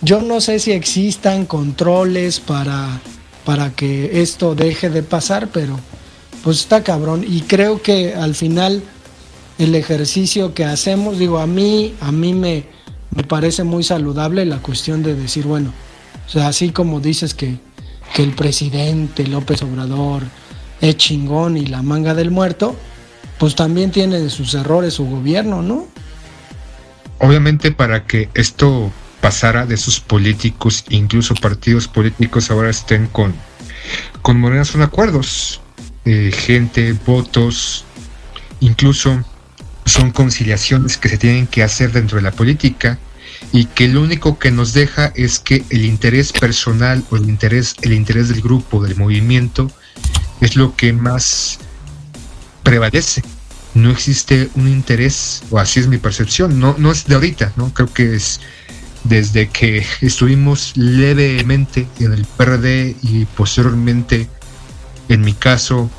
yo 0.00 0.20
no 0.20 0.40
sé 0.40 0.58
si 0.58 0.72
existan 0.72 1.46
controles 1.46 2.40
para 2.40 3.00
para 3.44 3.70
que 3.70 4.22
esto 4.22 4.56
deje 4.56 4.90
de 4.90 5.04
pasar, 5.04 5.48
pero 5.52 5.78
pues 6.42 6.58
está 6.58 6.82
cabrón. 6.82 7.24
Y 7.26 7.42
creo 7.42 7.80
que 7.80 8.12
al 8.12 8.34
final 8.34 8.82
el 9.58 9.74
ejercicio 9.74 10.54
que 10.54 10.64
hacemos, 10.64 11.18
digo, 11.18 11.38
a 11.38 11.46
mí, 11.46 11.94
a 12.00 12.12
mí 12.12 12.34
me, 12.34 12.64
me 13.14 13.24
parece 13.24 13.64
muy 13.64 13.82
saludable 13.82 14.44
la 14.44 14.58
cuestión 14.58 15.02
de 15.02 15.14
decir, 15.14 15.44
bueno, 15.44 15.72
o 16.26 16.28
sea, 16.28 16.48
así 16.48 16.70
como 16.70 17.00
dices 17.00 17.34
que, 17.34 17.58
que 18.14 18.22
el 18.22 18.32
presidente 18.32 19.26
López 19.26 19.62
Obrador 19.62 20.22
es 20.80 20.96
chingón 20.96 21.56
y 21.56 21.66
la 21.66 21.82
manga 21.82 22.14
del 22.14 22.30
muerto, 22.30 22.76
pues 23.38 23.54
también 23.54 23.90
tiene 23.90 24.28
sus 24.28 24.54
errores 24.54 24.94
su 24.94 25.06
gobierno, 25.06 25.62
¿no? 25.62 25.86
Obviamente 27.18 27.72
para 27.72 28.04
que 28.04 28.28
esto 28.34 28.90
pasara 29.20 29.66
de 29.66 29.76
sus 29.76 30.00
políticos, 30.00 30.84
incluso 30.90 31.34
partidos 31.34 31.88
políticos 31.88 32.50
ahora 32.50 32.70
estén 32.70 33.06
con, 33.06 33.34
con 34.22 34.38
Morena 34.38 34.64
son 34.64 34.82
acuerdos, 34.82 35.60
eh, 36.04 36.30
gente, 36.32 36.94
votos, 37.06 37.84
incluso 38.60 39.24
son 39.96 40.12
conciliaciones 40.12 40.98
que 40.98 41.08
se 41.08 41.16
tienen 41.16 41.46
que 41.46 41.62
hacer 41.62 41.90
dentro 41.90 42.16
de 42.16 42.22
la 42.22 42.30
política 42.30 42.98
y 43.52 43.64
que 43.66 43.88
lo 43.88 44.02
único 44.02 44.38
que 44.38 44.50
nos 44.50 44.74
deja 44.74 45.12
es 45.14 45.38
que 45.38 45.64
el 45.70 45.84
interés 45.84 46.32
personal 46.32 47.02
o 47.10 47.16
el 47.16 47.28
interés, 47.28 47.74
el 47.82 47.94
interés 47.94 48.28
del 48.28 48.42
grupo, 48.42 48.82
del 48.82 48.96
movimiento, 48.96 49.70
es 50.40 50.56
lo 50.56 50.76
que 50.76 50.92
más 50.92 51.58
prevalece. 52.62 53.22
No 53.74 53.90
existe 53.90 54.50
un 54.54 54.68
interés, 54.68 55.42
o 55.50 55.58
así 55.58 55.80
es 55.80 55.86
mi 55.86 55.98
percepción, 55.98 56.58
no, 56.60 56.74
no 56.78 56.92
es 56.92 57.06
de 57.06 57.14
ahorita, 57.14 57.52
¿no? 57.56 57.72
Creo 57.72 57.92
que 57.92 58.16
es 58.16 58.40
desde 59.04 59.48
que 59.48 59.86
estuvimos 60.00 60.72
levemente 60.76 61.86
en 62.00 62.12
el 62.12 62.24
PRD 62.36 62.96
y 63.02 63.24
posteriormente, 63.24 64.28
en 65.08 65.20
mi 65.22 65.32
caso, 65.32 65.90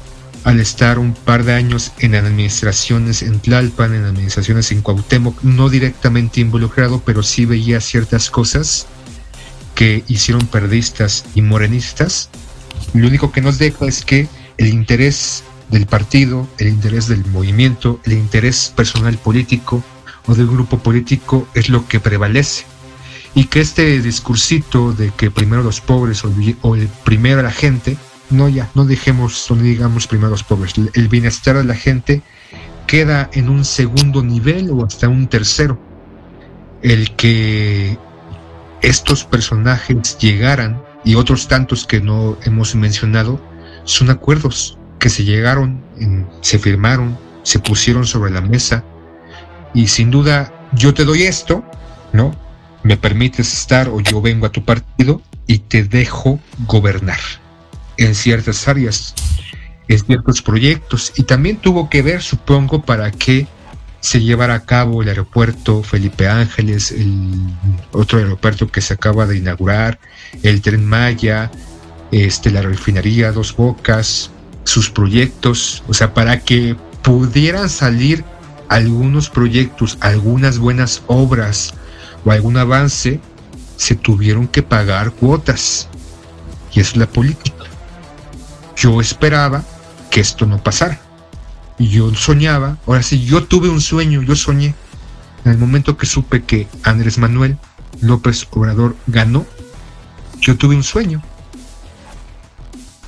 al 0.48 0.62
estar 0.62 0.98
un 0.98 1.14
par 1.14 1.44
de 1.44 1.54
años 1.54 1.92
en 2.00 2.16
administraciones 2.16 3.22
en 3.22 3.42
Tlalpan, 3.42 3.94
en 3.94 4.06
administraciones 4.06 4.72
en 4.72 4.82
Cuauhtémoc, 4.82 5.44
no 5.44 5.68
directamente 5.68 6.40
involucrado, 6.40 7.02
pero 7.06 7.22
sí 7.22 7.46
veía 7.46 7.82
ciertas 7.82 8.30
cosas 8.30 8.88
que 9.76 10.06
hicieron 10.08 10.48
perdistas 10.48 11.26
y 11.36 11.42
morenistas. 11.42 12.30
Lo 12.94 13.10
único 13.10 13.34
que 13.34 13.42
nos 13.42 13.58
deja 13.58 13.88
es 13.88 14.06
que 14.06 14.30
el 14.58 14.70
interés 14.70 15.44
del 15.70 15.86
partido, 15.86 16.48
el 16.60 16.70
interés 16.70 17.10
del 17.10 17.26
movimiento, 17.26 18.00
el 18.06 18.14
interés 18.14 18.72
personal 18.74 19.18
político 19.18 19.84
o 20.28 20.34
del 20.34 20.48
grupo 20.48 20.80
político 20.80 21.46
es 21.56 21.68
lo 21.68 21.86
que 21.90 22.00
prevalece 22.00 22.64
y 23.36 23.48
que 23.48 23.60
este 23.60 24.02
discursito 24.02 24.94
de 24.94 25.12
que 25.12 25.30
primero 25.30 25.62
los 25.62 25.82
pobres 25.82 26.24
o, 26.24 26.76
el 26.76 26.88
primero 27.04 27.42
la 27.42 27.52
gente, 27.52 27.98
no 28.30 28.50
ya, 28.50 28.70
no 28.76 28.86
dejemos, 28.86 29.48
no 29.50 29.58
digamos 29.58 30.08
primero 30.08 30.30
los 30.30 30.44
pobres, 30.44 30.74
el 30.94 31.08
bienestar 31.08 31.58
de 31.58 31.64
la 31.64 31.76
gente 31.76 32.22
queda 32.86 33.30
en 33.34 33.50
un 33.50 33.66
segundo 33.66 34.24
nivel 34.24 34.70
o 34.72 34.86
hasta 34.86 35.10
un 35.10 35.28
tercero. 35.28 35.80
El 36.82 37.16
que 37.16 37.98
estos 38.82 39.24
personajes 39.26 40.18
llegaran 40.18 40.82
y 41.04 41.16
otros 41.16 41.48
tantos 41.48 41.86
que 41.86 42.02
no 42.02 42.38
hemos 42.44 42.76
mencionado 42.76 43.42
son 43.84 44.10
acuerdos 44.10 44.78
que 45.00 45.10
se 45.10 45.24
llegaron, 45.24 45.82
se 46.42 46.60
firmaron, 46.60 47.18
se 47.44 47.60
pusieron 47.60 48.06
sobre 48.06 48.32
la 48.32 48.42
mesa 48.42 48.84
y 49.74 49.88
sin 49.88 50.12
duda 50.12 50.54
yo 50.74 50.94
te 50.94 51.06
doy 51.06 51.24
esto, 51.24 51.64
¿no? 52.14 52.34
me 52.84 52.96
permites 52.96 53.54
estar 53.54 53.90
o 53.90 54.00
yo 54.00 54.22
vengo 54.22 54.46
a 54.46 54.52
tu 54.52 54.64
partido 54.64 55.22
y 55.46 55.60
te 55.60 55.84
dejo 55.84 56.40
gobernar 56.68 57.20
en 57.98 58.16
ciertas 58.16 58.68
áreas, 58.68 59.14
en 59.88 60.00
ciertos 60.00 60.42
proyectos. 60.42 61.14
Y 61.16 61.24
también 61.24 61.58
tuvo 61.58 61.90
que 61.90 62.02
ver, 62.02 62.22
supongo, 62.22 62.82
para 62.82 63.12
que 63.12 63.48
se 64.00 64.22
llevara 64.22 64.56
a 64.56 64.66
cabo 64.66 65.02
el 65.02 65.10
aeropuerto 65.10 65.84
Felipe 65.84 66.28
Ángeles, 66.28 66.92
el 66.92 67.34
otro 67.92 68.20
aeropuerto 68.20 68.68
que 68.68 68.82
se 68.82 68.94
acaba 68.94 69.26
de 69.26 69.38
inaugurar, 69.38 70.00
el 70.44 70.62
tren 70.62 70.86
Maya, 70.86 71.52
este, 72.12 72.52
la 72.52 72.62
refinería 72.62 73.32
Dos 73.32 73.56
Bocas, 73.56 74.32
sus 74.64 74.90
proyectos, 74.90 75.84
o 75.88 75.94
sea, 75.94 76.14
para 76.14 76.40
que 76.40 76.76
pudieran 77.02 77.70
salir 77.70 78.24
algunos 78.70 79.30
proyectos, 79.30 79.98
algunas 80.02 80.60
buenas 80.60 81.02
obras, 81.08 81.74
o 82.26 82.32
algún 82.32 82.58
avance, 82.58 83.20
se 83.78 83.96
tuvieron 83.96 84.48
que 84.48 84.64
pagar 84.64 85.12
cuotas. 85.12 85.88
Y 86.74 86.80
es 86.82 86.96
la 86.98 87.08
política. 87.08 87.57
Yo 88.78 89.02
esperaba 89.02 89.64
que 90.12 90.22
esto 90.22 90.46
no 90.46 90.62
pasara. 90.62 91.02
Y 91.80 91.90
yo 91.90 92.14
soñaba, 92.14 92.78
ahora 92.86 93.04
sí, 93.04 93.26
yo 93.26 93.44
tuve 93.44 93.70
un 93.70 93.82
sueño, 93.82 94.22
yo 94.22 94.36
soñé. 94.36 94.76
En 95.46 95.52
el 95.52 95.58
momento 95.58 95.98
que 95.98 96.06
supe 96.06 96.44
que 96.44 96.68
Andrés 96.84 97.18
Manuel 97.18 97.58
López 98.02 98.48
Obrador 98.52 98.96
ganó, 99.08 99.46
yo 100.40 100.58
tuve 100.58 100.76
un 100.76 100.84
sueño. 100.84 101.22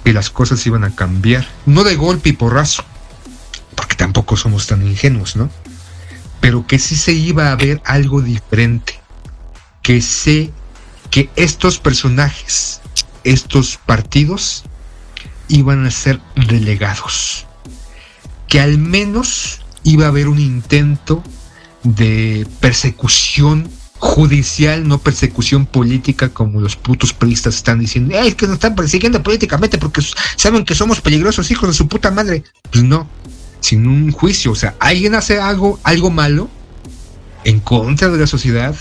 Que 0.03 0.13
las 0.13 0.29
cosas 0.29 0.65
iban 0.65 0.83
a 0.83 0.95
cambiar. 0.95 1.47
No 1.65 1.83
de 1.83 1.95
golpe 1.95 2.29
y 2.29 2.33
porrazo, 2.33 2.83
porque 3.75 3.95
tampoco 3.95 4.37
somos 4.37 4.65
tan 4.67 4.85
ingenuos, 4.85 5.35
¿no? 5.35 5.49
Pero 6.41 6.65
que 6.65 6.79
sí 6.79 6.95
se 6.95 7.11
iba 7.11 7.51
a 7.51 7.55
ver 7.55 7.81
algo 7.85 8.21
diferente. 8.21 8.99
Que 9.83 10.01
sé 10.01 10.51
que 11.11 11.29
estos 11.35 11.79
personajes, 11.79 12.81
estos 13.23 13.77
partidos, 13.77 14.63
iban 15.49 15.85
a 15.85 15.91
ser 15.91 16.21
relegados. 16.35 17.45
Que 18.47 18.61
al 18.61 18.77
menos 18.77 19.61
iba 19.83 20.05
a 20.05 20.09
haber 20.09 20.27
un 20.27 20.39
intento 20.39 21.23
de 21.83 22.47
persecución 22.59 23.69
judicial, 23.99 24.87
no 24.87 24.99
persecución 24.99 25.65
política 25.65 26.29
como 26.29 26.61
los 26.61 26.77
putos 26.77 27.13
periodistas 27.13 27.55
están 27.55 27.79
diciendo. 27.79 28.17
Es 28.17 28.35
que 28.35 28.45
nos 28.45 28.55
están 28.55 28.75
persiguiendo 28.75 29.21
políticamente 29.21 29.77
porque 29.77 30.01
saben 30.37 30.63
que 30.63 30.73
somos 30.73 31.01
peligrosos 31.01 31.51
hijos 31.51 31.69
de 31.69 31.75
su 31.75 31.87
puta 31.87 32.09
madre. 32.09 32.43
Pues 32.71 32.83
no, 32.83 33.07
sin 33.59 33.87
un 33.87 34.11
juicio. 34.11 34.51
O 34.51 34.55
sea, 34.55 34.75
alguien 34.79 35.15
hace 35.15 35.39
algo, 35.39 35.79
algo 35.83 36.09
malo 36.09 36.49
en 37.43 37.59
contra 37.59 38.09
de 38.09 38.17
la 38.17 38.27
sociedad, 38.27 38.75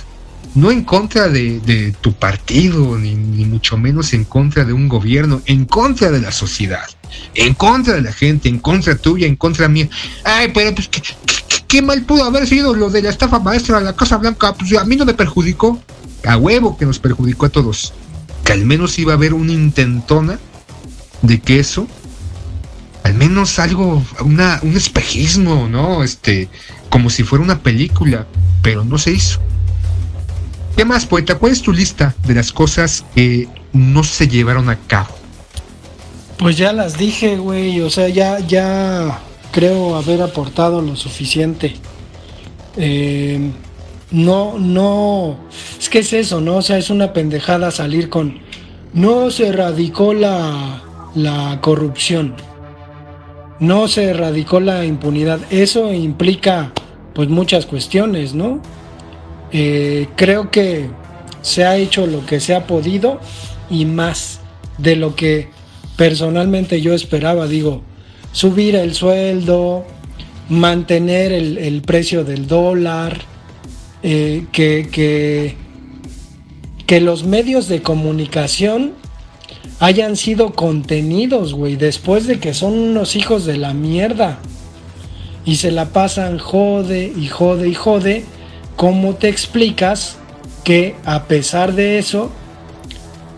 no 0.54 0.70
en 0.70 0.84
contra 0.84 1.28
de, 1.28 1.94
tu 2.00 2.12
partido, 2.12 2.98
ni, 2.98 3.14
mucho 3.44 3.76
menos 3.76 4.12
en 4.12 4.24
contra 4.24 4.64
de 4.64 4.72
un 4.72 4.88
gobierno, 4.88 5.42
en 5.46 5.64
contra 5.64 6.10
de 6.10 6.20
la 6.20 6.32
sociedad, 6.32 6.86
en 7.34 7.54
contra 7.54 7.94
de 7.94 8.02
la 8.02 8.12
gente, 8.12 8.48
en 8.48 8.58
contra 8.58 8.96
tuya, 8.96 9.26
en 9.26 9.36
contra 9.36 9.68
mía. 9.68 9.88
Ay, 10.24 10.50
pero 10.52 10.74
pues, 10.74 10.90
¿qué, 11.66 11.82
mal 11.82 12.02
pudo 12.02 12.24
haber 12.24 12.46
sido 12.46 12.74
lo 12.74 12.90
de 12.90 13.02
la 13.02 13.10
estafa 13.10 13.38
maestra 13.38 13.78
de 13.78 13.84
la 13.84 13.96
Casa 13.96 14.16
Blanca? 14.16 14.54
Pues 14.54 14.76
a 14.76 14.84
mí 14.84 14.96
no 14.96 15.04
me 15.04 15.14
perjudicó. 15.14 15.80
A 16.24 16.36
huevo 16.36 16.76
que 16.76 16.84
nos 16.84 16.98
perjudicó 16.98 17.46
a 17.46 17.48
todos. 17.48 17.94
Que 18.44 18.52
al 18.52 18.64
menos 18.64 18.98
iba 18.98 19.12
a 19.12 19.16
haber 19.16 19.34
una 19.34 19.52
intentona 19.52 20.38
de 21.22 21.40
que 21.40 21.60
eso, 21.60 21.86
al 23.04 23.14
menos 23.14 23.58
algo, 23.58 24.04
una, 24.20 24.58
un 24.62 24.76
espejismo, 24.76 25.68
¿no? 25.68 26.02
Este, 26.02 26.48
como 26.90 27.08
si 27.08 27.22
fuera 27.22 27.44
una 27.44 27.60
película, 27.60 28.26
pero 28.62 28.84
no 28.84 28.98
se 28.98 29.12
hizo. 29.12 29.40
¿Qué 30.78 30.84
más, 30.84 31.06
poeta? 31.06 31.34
¿Cuál 31.34 31.50
es 31.50 31.60
tu 31.60 31.72
lista 31.72 32.14
de 32.24 32.34
las 32.34 32.52
cosas 32.52 33.04
que 33.12 33.48
no 33.72 34.04
se 34.04 34.28
llevaron 34.28 34.68
a 34.68 34.76
cabo? 34.76 35.08
Pues 36.36 36.56
ya 36.56 36.72
las 36.72 36.96
dije, 36.96 37.36
güey. 37.36 37.80
O 37.80 37.90
sea, 37.90 38.08
ya, 38.08 38.38
ya 38.38 39.18
creo 39.50 39.96
haber 39.96 40.22
aportado 40.22 40.80
lo 40.80 40.94
suficiente. 40.94 41.74
Eh, 42.76 43.50
no, 44.12 44.56
no. 44.60 45.40
Es 45.80 45.88
que 45.88 45.98
es 45.98 46.12
eso, 46.12 46.40
¿no? 46.40 46.58
O 46.58 46.62
sea, 46.62 46.78
es 46.78 46.90
una 46.90 47.12
pendejada 47.12 47.72
salir 47.72 48.08
con. 48.08 48.38
No 48.92 49.32
se 49.32 49.48
erradicó 49.48 50.14
la, 50.14 50.84
la 51.16 51.58
corrupción. 51.60 52.36
No 53.58 53.88
se 53.88 54.04
erradicó 54.04 54.60
la 54.60 54.84
impunidad. 54.84 55.40
Eso 55.50 55.92
implica, 55.92 56.70
pues, 57.14 57.28
muchas 57.28 57.66
cuestiones, 57.66 58.32
¿no? 58.32 58.62
Eh, 59.52 60.08
creo 60.16 60.50
que 60.50 60.88
se 61.42 61.64
ha 61.64 61.76
hecho 61.76 62.06
lo 62.06 62.26
que 62.26 62.40
se 62.40 62.54
ha 62.54 62.66
podido 62.66 63.20
y 63.70 63.84
más 63.84 64.40
de 64.76 64.96
lo 64.96 65.14
que 65.14 65.48
personalmente 65.96 66.80
yo 66.80 66.94
esperaba. 66.94 67.46
Digo, 67.46 67.82
subir 68.32 68.76
el 68.76 68.94
sueldo, 68.94 69.84
mantener 70.48 71.32
el, 71.32 71.82
precio 71.82 72.24
del 72.24 72.46
dólar, 72.46 73.18
eh, 74.02 74.44
que, 74.52 74.88
que, 74.90 75.56
que 76.86 77.00
los 77.00 77.24
medios 77.24 77.68
de 77.68 77.82
comunicación 77.82 78.92
hayan 79.80 80.16
sido 80.16 80.52
contenidos, 80.52 81.54
güey, 81.54 81.76
después 81.76 82.26
de 82.26 82.38
que 82.38 82.54
son 82.54 82.78
unos 82.78 83.16
hijos 83.16 83.44
de 83.44 83.56
la 83.56 83.74
mierda. 83.74 84.38
Y 85.44 85.56
se 85.56 85.70
la 85.70 85.86
pasan 85.86 86.38
jode 86.38 87.10
y 87.16 87.28
jode 87.28 87.68
y 87.68 87.74
jode 87.74 88.24
¿cómo 88.78 89.16
te 89.16 89.28
explicas 89.28 90.16
que 90.62 90.94
a 91.04 91.24
pesar 91.24 91.74
de 91.74 91.98
eso, 91.98 92.30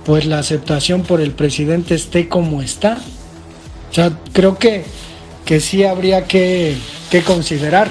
pues 0.04 0.26
la 0.26 0.38
aceptación 0.38 1.02
por 1.02 1.22
el 1.22 1.32
presidente 1.32 1.94
esté 1.94 2.28
como 2.28 2.60
está? 2.60 2.98
O 3.90 3.94
sea, 3.94 4.12
creo 4.34 4.58
que, 4.58 4.84
que 5.46 5.58
sí 5.60 5.82
habría 5.82 6.26
que, 6.26 6.76
considerar. 7.26 7.90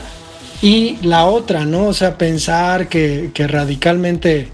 Y 0.61 0.97
la 1.01 1.25
otra, 1.25 1.65
¿no? 1.65 1.87
O 1.87 1.93
sea, 1.93 2.19
pensar 2.19 2.87
que, 2.87 3.31
que 3.33 3.47
radicalmente 3.47 4.49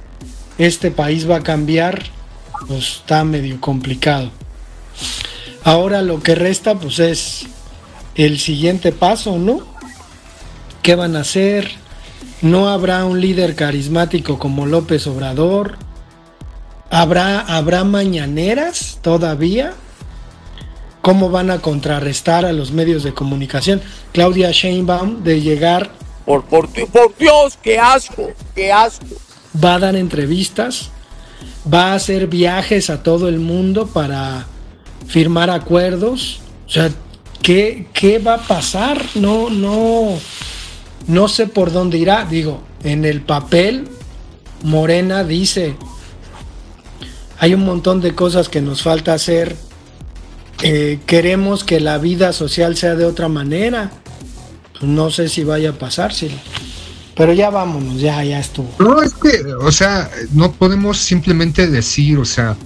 este 0.58 0.90
país 0.90 1.30
va 1.30 1.38
a 1.38 1.44
cambiar, 1.44 2.02
pues 2.66 3.02
está 3.02 3.26
medio 3.26 3.60
complicado. 3.60 4.32
Ahora 5.66 6.02
lo 6.02 6.24
que 6.24 6.34
resta, 6.34 6.76
pues 6.76 7.00
es 7.00 7.46
el 8.16 8.40
siguiente 8.40 8.94
paso, 8.94 9.38
¿no? 9.38 9.60
¿Qué 10.82 10.96
van 10.96 11.18
a 11.18 11.22
hacer? 11.22 11.85
No 12.46 12.70
habrá 12.70 13.06
un 13.06 13.20
líder 13.20 13.56
carismático 13.56 14.38
como 14.38 14.68
López 14.68 15.08
Obrador, 15.08 15.78
habrá, 16.92 17.40
habrá 17.40 17.84
mañaneras 17.84 19.00
todavía. 19.02 19.74
¿Cómo 21.02 21.32
van 21.32 21.50
a 21.50 21.60
contrarrestar 21.60 22.46
a 22.46 22.54
los 22.54 22.72
medios 22.72 23.04
de 23.04 23.16
comunicación? 23.16 23.82
Claudia 24.14 24.52
Sheinbaum 24.52 25.24
de 25.24 25.42
llegar... 25.42 25.90
Por, 26.26 26.46
por, 26.46 26.70
por 26.70 27.18
Dios, 27.18 27.58
qué 27.64 27.80
asco, 27.80 28.32
qué 28.54 28.72
asco. 28.72 29.06
Va 29.64 29.76
a 29.76 29.80
dar 29.80 29.96
entrevistas, 29.96 30.90
va 31.72 31.92
a 31.92 31.96
hacer 31.96 32.28
viajes 32.28 32.92
a 32.92 33.02
todo 33.02 33.28
el 33.28 33.40
mundo 33.40 33.88
para 33.88 34.46
firmar 35.08 35.50
acuerdos. 35.50 36.42
O 36.68 36.70
sea, 36.70 36.92
¿qué, 37.42 37.88
qué 37.94 38.20
va 38.20 38.36
a 38.36 38.42
pasar? 38.42 39.04
No, 39.16 39.52
no, 39.52 40.18
no 41.08 41.28
sé 41.28 41.48
por 41.48 41.72
dónde 41.72 41.98
irá. 41.98 42.26
Digo, 42.26 42.64
en 42.84 43.06
el 43.06 43.22
papel, 43.22 43.88
Morena 44.64 45.24
dice, 45.24 45.76
hay 47.38 47.54
un 47.54 47.66
montón 47.66 48.02
de 48.02 48.16
cosas 48.16 48.50
que 48.50 48.62
nos 48.62 48.82
falta 48.82 49.14
hacer. 49.14 49.56
Eh, 50.62 51.00
queremos 51.06 51.64
que 51.64 51.80
la 51.80 51.98
vida 51.98 52.34
social 52.34 52.76
sea 52.78 52.96
de 52.96 53.06
otra 53.06 53.28
manera. 53.28 53.92
Pues 54.74 54.84
no 54.84 55.12
sé 55.12 55.30
si 55.30 55.44
vaya 55.44 55.72
a 55.72 55.74
pasar, 55.74 56.14
sí. 56.14 56.32
Pero 57.16 57.34
ya 57.34 57.50
vámonos, 57.50 58.00
ya, 58.00 58.24
ya 58.24 58.40
estuvo. 58.40 58.70
No, 58.80 59.02
es 59.02 59.14
que, 59.14 59.42
o 59.62 59.72
sea, 59.72 60.10
no 60.34 60.52
podemos 60.52 60.98
simplemente 60.98 61.68
decir, 61.68 62.18
o 62.18 62.26
sea, 62.26 62.58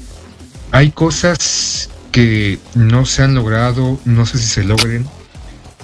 hay 0.71 0.89
cosas 0.91 1.89
que 2.11 2.57
no 2.73 3.05
se 3.05 3.21
han 3.21 3.35
logrado, 3.35 3.99
no 4.05 4.25
sé 4.25 4.39
si 4.39 4.47
se 4.47 4.63
logren, 4.63 5.05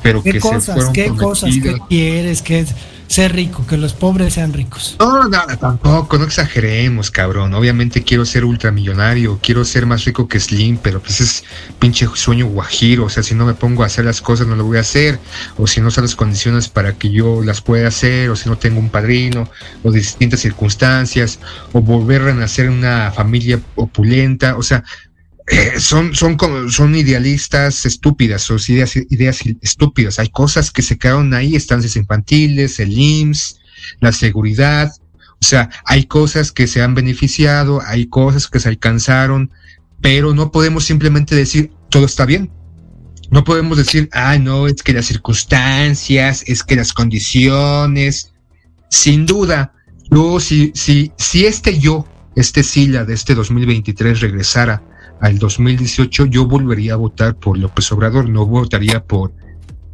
pero 0.05 0.21
¿Qué 0.21 0.33
que 0.33 0.39
cosas, 0.39 0.65
se 0.65 0.73
fueron 0.73 0.93
¿Qué 0.93 1.07
cosas 1.07 1.55
que 1.57 1.79
quieres? 1.89 2.43
Que 2.43 2.63
ser 3.07 3.33
rico, 3.33 3.65
que 3.65 3.75
los 3.75 3.93
pobres 3.93 4.35
sean 4.35 4.53
ricos. 4.53 4.97
No, 4.99 5.27
no, 5.27 5.57
tampoco, 5.59 6.19
no 6.19 6.25
exageremos, 6.25 7.09
cabrón. 7.09 7.55
Obviamente 7.55 8.03
quiero 8.03 8.23
ser 8.23 8.45
ultramillonario, 8.45 9.39
quiero 9.41 9.65
ser 9.65 9.87
más 9.87 10.05
rico 10.05 10.27
que 10.27 10.39
Slim, 10.39 10.77
pero 10.77 10.99
pues 11.01 11.21
es 11.21 11.43
pinche 11.79 12.07
sueño 12.13 12.45
guajiro. 12.45 13.05
O 13.05 13.09
sea, 13.09 13.23
si 13.23 13.33
no 13.33 13.47
me 13.47 13.55
pongo 13.55 13.81
a 13.81 13.87
hacer 13.87 14.05
las 14.05 14.21
cosas, 14.21 14.45
no 14.45 14.55
lo 14.55 14.65
voy 14.65 14.77
a 14.77 14.81
hacer. 14.81 15.19
O 15.57 15.65
si 15.65 15.81
no 15.81 15.89
son 15.89 16.03
las 16.03 16.15
condiciones 16.15 16.69
para 16.69 16.93
que 16.93 17.09
yo 17.09 17.41
las 17.43 17.61
pueda 17.61 17.87
hacer, 17.87 18.29
o 18.29 18.35
si 18.35 18.47
no 18.47 18.59
tengo 18.59 18.79
un 18.79 18.89
padrino, 18.89 19.49
o 19.81 19.91
distintas 19.91 20.41
circunstancias, 20.41 21.39
o 21.73 21.81
volver 21.81 22.21
a 22.21 22.25
renacer 22.25 22.67
en 22.67 22.73
una 22.73 23.11
familia 23.11 23.59
opulenta. 23.75 24.55
O 24.55 24.61
sea, 24.61 24.83
eh, 25.47 25.79
son, 25.79 26.15
son, 26.15 26.37
son 26.71 26.95
idealistas 26.95 27.85
estúpidas, 27.85 28.49
o 28.49 28.55
ideas, 28.67 28.95
ideas 28.95 29.41
estúpidas. 29.61 30.17
Hay 30.17 30.29
cosas 30.29 30.71
que 30.71 30.81
se 30.81 30.97
quedaron 30.97 31.33
ahí, 31.33 31.55
estancias 31.55 31.95
infantiles, 31.95 32.79
el 32.79 32.97
IMSS, 32.97 33.59
la 33.99 34.11
seguridad. 34.11 34.91
O 35.39 35.45
sea, 35.45 35.69
hay 35.85 36.05
cosas 36.05 36.51
que 36.51 36.65
se 36.65 36.81
han 36.81 36.95
beneficiado, 36.95 37.81
hay 37.85 38.07
cosas 38.07 38.47
que 38.47 38.59
se 38.59 38.69
alcanzaron, 38.69 39.51
pero 40.01 40.33
no 40.33 40.51
podemos 40.51 40.85
simplemente 40.85 41.35
decir 41.35 41.71
todo 41.89 42.05
está 42.05 42.25
bien. 42.25 42.51
No 43.29 43.43
podemos 43.43 43.77
decir, 43.77 44.09
ah, 44.13 44.37
no, 44.39 44.67
es 44.67 44.81
que 44.81 44.93
las 44.93 45.05
circunstancias, 45.05 46.43
es 46.47 46.63
que 46.63 46.75
las 46.75 46.93
condiciones. 46.93 48.31
Sin 48.89 49.25
duda, 49.25 49.73
yo, 50.09 50.39
si, 50.39 50.71
si, 50.73 51.11
si 51.17 51.45
este 51.45 51.77
yo, 51.79 52.07
este 52.35 52.63
Sila 52.63 53.03
de 53.05 53.13
este 53.13 53.35
2023 53.35 54.21
regresara 54.21 54.81
al 55.21 55.39
2018 55.39 56.25
yo 56.25 56.45
volvería 56.45 56.93
a 56.93 56.97
votar 56.97 57.35
por 57.35 57.57
López 57.57 57.91
Obrador, 57.91 58.29
no 58.29 58.45
votaría 58.45 59.03
por 59.03 59.33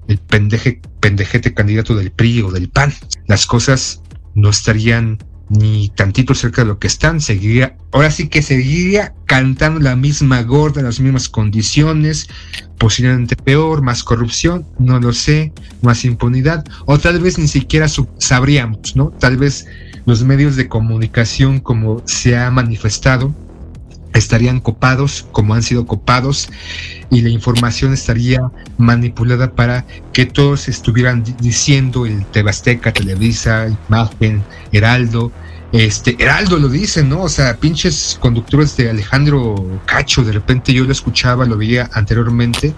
el 0.08 0.18
pendeje, 0.18 0.82
pendejete 1.00 1.54
candidato 1.54 1.96
del 1.96 2.12
PRI 2.12 2.42
o 2.42 2.52
del 2.52 2.70
PAN. 2.70 2.94
Las 3.28 3.46
cosas 3.46 4.02
no 4.36 4.50
estarían 4.50 5.18
ni 5.52 5.90
tantito 5.90 6.34
cerca 6.34 6.62
de 6.62 6.70
lo 6.70 6.80
que 6.80 6.88
están, 6.88 7.20
seguiría, 7.20 7.76
ahora 7.92 8.10
sí 8.10 8.30
que 8.30 8.42
seguiría 8.42 9.14
cantando 9.26 9.82
la 9.82 9.98
misma 9.98 10.42
gorda, 10.44 10.82
las 10.82 11.02
mismas 11.02 11.28
condiciones, 11.28 12.30
posiblemente 12.78 13.36
peor, 13.36 13.82
más 13.82 14.02
corrupción, 14.02 14.66
no 14.80 15.00
lo 15.02 15.12
sé, 15.12 15.52
más 15.82 16.06
impunidad, 16.06 16.64
o 16.86 16.98
tal 16.98 17.20
vez 17.20 17.38
ni 17.38 17.50
siquiera 17.50 17.88
sabríamos, 18.18 18.96
¿no? 18.96 19.10
Tal 19.10 19.36
vez 19.36 19.68
los 20.06 20.24
medios 20.24 20.56
de 20.56 20.70
comunicación, 20.70 21.60
como 21.60 22.02
se 22.06 22.38
ha 22.38 22.50
manifestado, 22.50 23.36
estarían 24.14 24.60
copados 24.60 25.26
como 25.32 25.54
han 25.54 25.64
sido 25.64 25.86
copados 25.86 26.50
y 27.10 27.22
la 27.22 27.30
información 27.30 27.94
estaría 27.94 28.42
manipulada 28.78 29.52
para 29.52 29.86
que 30.14 30.26
todos 30.26 30.68
estuvieran 30.68 31.24
diciendo 31.40 32.06
el 32.06 32.26
Tebasteca, 32.26 32.92
Televisa, 32.94 33.68
Imagen, 33.90 34.44
Heraldo. 34.72 35.32
Este, 35.72 36.16
Heraldo 36.20 36.58
lo 36.58 36.68
dice, 36.68 37.04
¿no? 37.04 37.22
O 37.24 37.30
sea, 37.30 37.56
pinches 37.58 38.18
conductores 38.20 38.76
de 38.76 38.90
Alejandro 38.90 39.82
Cacho, 39.86 40.24
de 40.24 40.34
repente 40.34 40.74
yo 40.74 40.84
lo 40.84 40.92
escuchaba, 40.92 41.46
lo 41.46 41.58
veía 41.58 41.90
anteriormente 41.94 42.74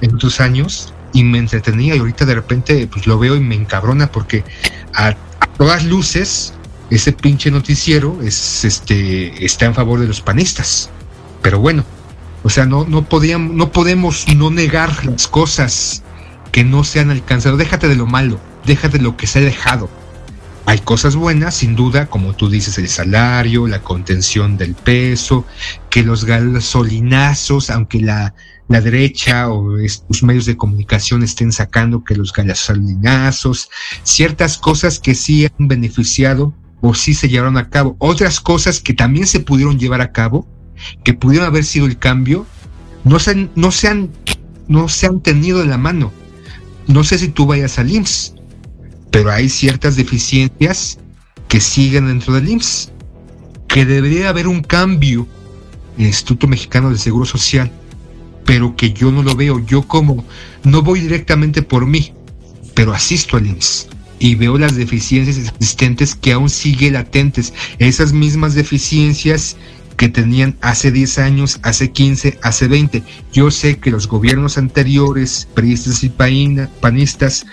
en 0.00 0.14
otros 0.14 0.40
años 0.40 0.92
y 1.12 1.22
me 1.22 1.38
entretenía 1.38 1.94
y 1.94 1.98
ahorita 1.98 2.24
de 2.24 2.34
repente 2.34 2.88
pues 2.90 3.06
lo 3.06 3.18
veo 3.18 3.36
y 3.36 3.40
me 3.40 3.54
encabrona 3.54 4.10
porque 4.10 4.44
a, 4.94 5.08
a 5.08 5.46
todas 5.56 5.84
luces 5.84 6.54
ese 6.94 7.12
pinche 7.12 7.50
noticiero 7.50 8.20
es, 8.22 8.64
este, 8.64 9.44
está 9.44 9.66
en 9.66 9.74
favor 9.74 10.00
de 10.00 10.06
los 10.06 10.20
panistas. 10.20 10.90
Pero 11.40 11.58
bueno, 11.58 11.84
o 12.42 12.50
sea, 12.50 12.66
no, 12.66 12.84
no, 12.84 13.08
podíamos, 13.08 13.54
no 13.54 13.72
podemos 13.72 14.26
no 14.36 14.50
negar 14.50 15.04
las 15.06 15.26
cosas 15.26 16.02
que 16.50 16.64
no 16.64 16.84
se 16.84 17.00
han 17.00 17.10
alcanzado. 17.10 17.56
Déjate 17.56 17.88
de 17.88 17.96
lo 17.96 18.06
malo, 18.06 18.38
déjate 18.66 18.98
de 18.98 19.04
lo 19.04 19.16
que 19.16 19.26
se 19.26 19.38
ha 19.38 19.42
dejado. 19.42 19.88
Hay 20.64 20.78
cosas 20.78 21.16
buenas, 21.16 21.56
sin 21.56 21.74
duda, 21.74 22.06
como 22.06 22.34
tú 22.34 22.48
dices, 22.48 22.78
el 22.78 22.88
salario, 22.88 23.66
la 23.66 23.82
contención 23.82 24.56
del 24.56 24.74
peso, 24.74 25.44
que 25.90 26.04
los 26.04 26.24
gasolinazos, 26.24 27.68
aunque 27.70 28.00
la, 28.00 28.34
la 28.68 28.80
derecha 28.80 29.50
o 29.50 29.76
los 29.76 30.22
medios 30.22 30.46
de 30.46 30.56
comunicación 30.56 31.24
estén 31.24 31.52
sacando 31.52 32.04
que 32.04 32.14
los 32.14 32.32
gasolinazos, 32.32 33.70
ciertas 34.04 34.56
cosas 34.56 35.00
que 35.00 35.16
sí 35.16 35.46
han 35.46 35.68
beneficiado 35.68 36.54
o 36.82 36.94
sí 36.94 37.14
se 37.14 37.28
llevaron 37.28 37.56
a 37.56 37.70
cabo. 37.70 37.96
Otras 37.98 38.40
cosas 38.40 38.80
que 38.80 38.92
también 38.92 39.26
se 39.26 39.40
pudieron 39.40 39.78
llevar 39.78 40.02
a 40.02 40.12
cabo, 40.12 40.46
que 41.04 41.14
pudieron 41.14 41.46
haber 41.46 41.64
sido 41.64 41.86
el 41.86 41.96
cambio, 41.96 42.44
no 43.04 43.18
se 43.18 43.30
han, 43.30 43.50
no 43.54 43.70
se 43.70 43.88
han, 43.88 44.10
no 44.68 44.88
se 44.88 45.06
han 45.06 45.20
tenido 45.20 45.62
en 45.62 45.70
la 45.70 45.78
mano. 45.78 46.12
No 46.88 47.04
sé 47.04 47.18
si 47.18 47.28
tú 47.28 47.46
vayas 47.46 47.78
al 47.78 47.90
IMSS, 47.90 48.34
pero 49.12 49.30
hay 49.30 49.48
ciertas 49.48 49.94
deficiencias 49.94 50.98
que 51.46 51.60
siguen 51.60 52.08
dentro 52.08 52.34
del 52.34 52.48
IMSS, 52.48 52.90
que 53.68 53.86
debería 53.86 54.28
haber 54.28 54.48
un 54.48 54.62
cambio 54.62 55.28
en 55.96 56.02
el 56.02 56.08
Instituto 56.08 56.48
Mexicano 56.48 56.88
del 56.88 56.98
Seguro 56.98 57.24
Social, 57.24 57.70
pero 58.44 58.74
que 58.74 58.92
yo 58.92 59.12
no 59.12 59.22
lo 59.22 59.36
veo. 59.36 59.64
Yo 59.64 59.82
como 59.82 60.24
no 60.64 60.82
voy 60.82 61.00
directamente 61.00 61.62
por 61.62 61.86
mí, 61.86 62.12
pero 62.74 62.92
asisto 62.92 63.36
al 63.36 63.46
IMSS 63.46 63.88
y 64.22 64.36
veo 64.36 64.56
las 64.56 64.76
deficiencias 64.76 65.36
existentes 65.36 66.14
que 66.14 66.32
aún 66.32 66.48
siguen 66.48 66.92
latentes. 66.92 67.52
Esas 67.80 68.12
mismas 68.12 68.54
deficiencias 68.54 69.56
que 69.96 70.08
tenían 70.08 70.56
hace 70.60 70.92
10 70.92 71.18
años, 71.18 71.58
hace 71.64 71.90
15, 71.90 72.38
hace 72.40 72.68
20. 72.68 73.02
Yo 73.32 73.50
sé 73.50 73.78
que 73.78 73.90
los 73.90 74.06
gobiernos 74.06 74.58
anteriores, 74.58 75.48
priistas 75.54 76.04
y 76.04 76.08
panistas, 76.08 77.44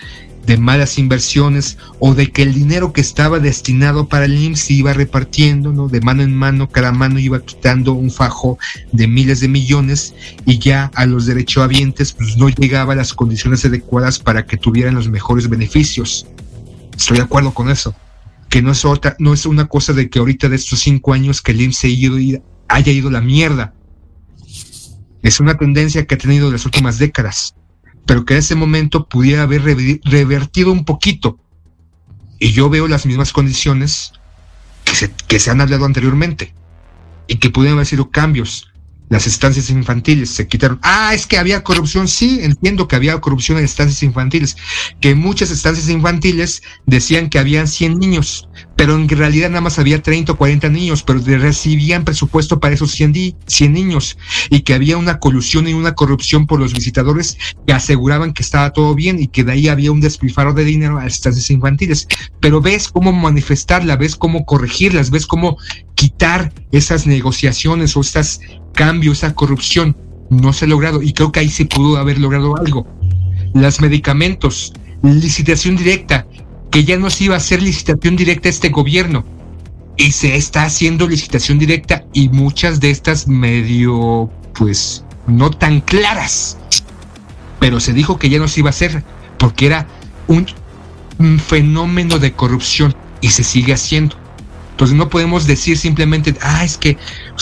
de 0.46 0.58
malas 0.58 0.98
inversiones 0.98 1.78
o 2.00 2.14
de 2.14 2.32
que 2.32 2.44
el 2.44 2.54
dinero 2.54 2.94
que 2.94 3.02
estaba 3.02 3.40
destinado 3.40 4.08
para 4.08 4.26
el 4.26 4.42
IMSS 4.42 4.72
iba 4.72 4.94
repartiendo, 4.94 5.74
¿no? 5.74 5.90
De 5.90 6.02
mano 6.02 6.24
en 6.24 6.36
mano, 6.36 6.70
cada 6.70 6.92
mano 6.92 7.20
iba 7.20 7.42
quitando 7.42 7.94
un 7.94 8.10
fajo 8.10 8.58
de 8.92 9.08
miles 9.08 9.42
de 9.42 9.48
millones 9.48 10.14
y 10.46 10.58
ya 10.60 10.92
a 10.96 11.06
los 11.06 11.26
derechohabientes 11.26 12.14
pues 12.14 12.38
no 12.38 12.50
llegaba 12.50 12.96
las 12.96 13.14
condiciones 13.14 13.66
adecuadas 13.66 14.18
para 14.18 14.46
que 14.46 14.58
tuvieran 14.58 14.96
los 14.96 15.10
mejores 15.10 15.50
beneficios. 15.50 16.26
Estoy 17.00 17.16
de 17.16 17.24
acuerdo 17.24 17.54
con 17.54 17.70
eso. 17.70 17.96
Que 18.50 18.62
no 18.62 18.72
es 18.72 18.84
otra, 18.84 19.16
no 19.20 19.34
es 19.34 19.46
una 19.46 19.68
cosa 19.68 19.94
de 19.94 20.10
que 20.10 20.20
ahorita 20.20 20.50
de 20.50 20.58
estos 20.58 20.82
cinco 20.82 21.14
años 21.14 21.42
que 21.42 21.54
el 21.54 21.62
IMSS 21.62 22.42
haya 22.68 22.92
ido 22.92 23.10
la 23.10 23.22
mierda. 23.22 23.74
Es 25.22 25.40
una 25.40 25.58
tendencia 25.58 26.06
que 26.06 26.16
ha 26.16 26.18
tenido 26.18 26.52
las 26.52 26.66
últimas 26.66 27.00
décadas, 27.00 27.56
pero 28.06 28.26
que 28.26 28.34
en 28.34 28.40
ese 28.40 28.56
momento 28.56 29.08
pudiera 29.08 29.44
haber 29.44 29.64
revertido 30.04 30.74
un 30.74 30.84
poquito. 30.84 31.40
Y 32.38 32.52
yo 32.52 32.70
veo 32.70 32.88
las 32.90 33.06
mismas 33.06 33.32
condiciones 33.32 34.12
que 34.84 34.96
se, 34.96 35.12
que 35.28 35.40
se 35.40 35.52
han 35.52 35.62
hablado 35.62 35.86
anteriormente 35.86 36.54
y 37.28 37.38
que 37.38 37.50
pudieran 37.50 37.78
haber 37.78 37.88
sido 37.88 38.10
cambios 38.10 38.69
las 39.10 39.26
estancias 39.28 39.70
infantiles 39.70 40.30
se 40.30 40.48
quitaron. 40.48 40.80
Ah, 40.84 41.14
es 41.14 41.26
que 41.26 41.38
había 41.38 41.64
corrupción. 41.64 42.08
Sí, 42.08 42.40
entiendo 42.42 42.88
que 42.88 42.96
había 42.96 43.20
corrupción 43.20 43.58
en 43.58 43.66
estancias 43.66 44.02
infantiles. 44.04 44.56
Que 45.02 45.16
muchas 45.16 45.52
estancias 45.52 45.90
infantiles 45.90 46.62
decían 46.86 47.30
que 47.30 47.40
habían 47.40 47.68
100 47.68 48.00
niños, 48.00 48.48
pero 48.76 48.96
en 48.96 49.10
realidad 49.10 49.50
nada 49.50 49.62
más 49.62 49.80
había 49.80 50.02
30 50.02 50.34
o 50.34 50.38
40 50.38 50.70
niños, 50.70 51.04
pero 51.04 51.20
recibían 51.20 52.06
presupuesto 52.06 52.60
para 52.60 52.76
esos 52.76 52.92
100, 52.92 53.36
100 53.46 53.74
niños. 53.74 54.18
Y 54.50 54.62
que 54.62 54.76
había 54.76 54.98
una 54.98 55.20
colusión 55.20 55.68
y 55.68 55.74
una 55.74 55.96
corrupción 55.96 56.46
por 56.46 56.60
los 56.60 56.74
visitadores 56.74 57.38
que 57.66 57.74
aseguraban 57.74 58.34
que 58.34 58.44
estaba 58.44 58.72
todo 58.72 58.94
bien 58.94 59.20
y 59.20 59.28
que 59.28 59.44
de 59.44 59.54
ahí 59.54 59.68
había 59.68 59.92
un 59.92 60.02
despilfarro 60.02 60.54
de 60.54 60.64
dinero 60.64 61.00
a 61.00 61.04
las 61.04 61.14
estancias 61.14 61.50
infantiles. 61.50 62.08
Pero 62.40 62.62
ves 62.62 62.90
cómo 62.90 63.12
manifestarla, 63.12 63.96
ves 63.96 64.16
cómo 64.16 64.46
corregirlas, 64.46 65.10
ves 65.10 65.26
cómo 65.26 65.58
quitar 65.96 66.54
esas 66.72 67.08
negociaciones 67.08 67.98
o 67.98 68.02
estas 68.02 68.40
cambios, 68.80 69.18
esa 69.18 69.36
corrupción. 69.36 69.98
No 70.30 70.54
se 70.54 70.64
ha 70.64 70.68
logrado 70.70 71.02
y 71.02 71.12
creo 71.12 71.34
que 71.34 71.42
ahí 71.42 71.50
se 71.50 71.66
pudo 71.66 71.98
haber 71.98 72.18
logrado 72.18 72.56
algo. 72.56 72.88
Los 73.54 73.82
medicamentos, 73.82 74.72
licitación 75.04 75.76
directa, 75.76 76.26
que 76.72 76.86
ya 76.86 76.98
no 76.98 77.10
se 77.10 77.26
iba 77.26 77.34
a 77.34 77.40
hacer 77.40 77.62
licitación 77.62 78.16
directa 78.16 78.48
este 78.48 78.70
gobierno. 78.70 79.26
Y 79.98 80.14
se 80.14 80.38
está 80.38 80.64
haciendo 80.64 81.10
licitación 81.10 81.60
directa 81.60 82.06
y 82.14 82.30
muchas 82.30 82.80
de 82.80 82.92
estas 82.92 83.28
medio, 83.28 84.32
pues, 84.54 85.04
no 85.28 85.50
tan 85.50 85.82
claras. 85.82 86.58
Pero 87.60 87.82
se 87.82 87.92
dijo 87.92 88.18
que 88.18 88.30
ya 88.30 88.40
no 88.40 88.48
se 88.48 88.62
iba 88.62 88.70
a 88.70 88.78
hacer 88.78 89.04
porque 89.38 89.66
era 89.66 89.88
un 90.28 90.48
fenómeno 91.38 92.18
de 92.18 92.32
corrupción 92.32 92.96
y 93.20 93.28
se 93.28 93.44
sigue 93.44 93.74
haciendo. 93.74 94.16
Entonces 94.80 94.96
no 94.96 95.10
podemos 95.10 95.46
decir 95.46 95.78
simplemente, 95.78 96.34
ah, 96.42 96.64
es 96.64 96.78
que 96.78 96.98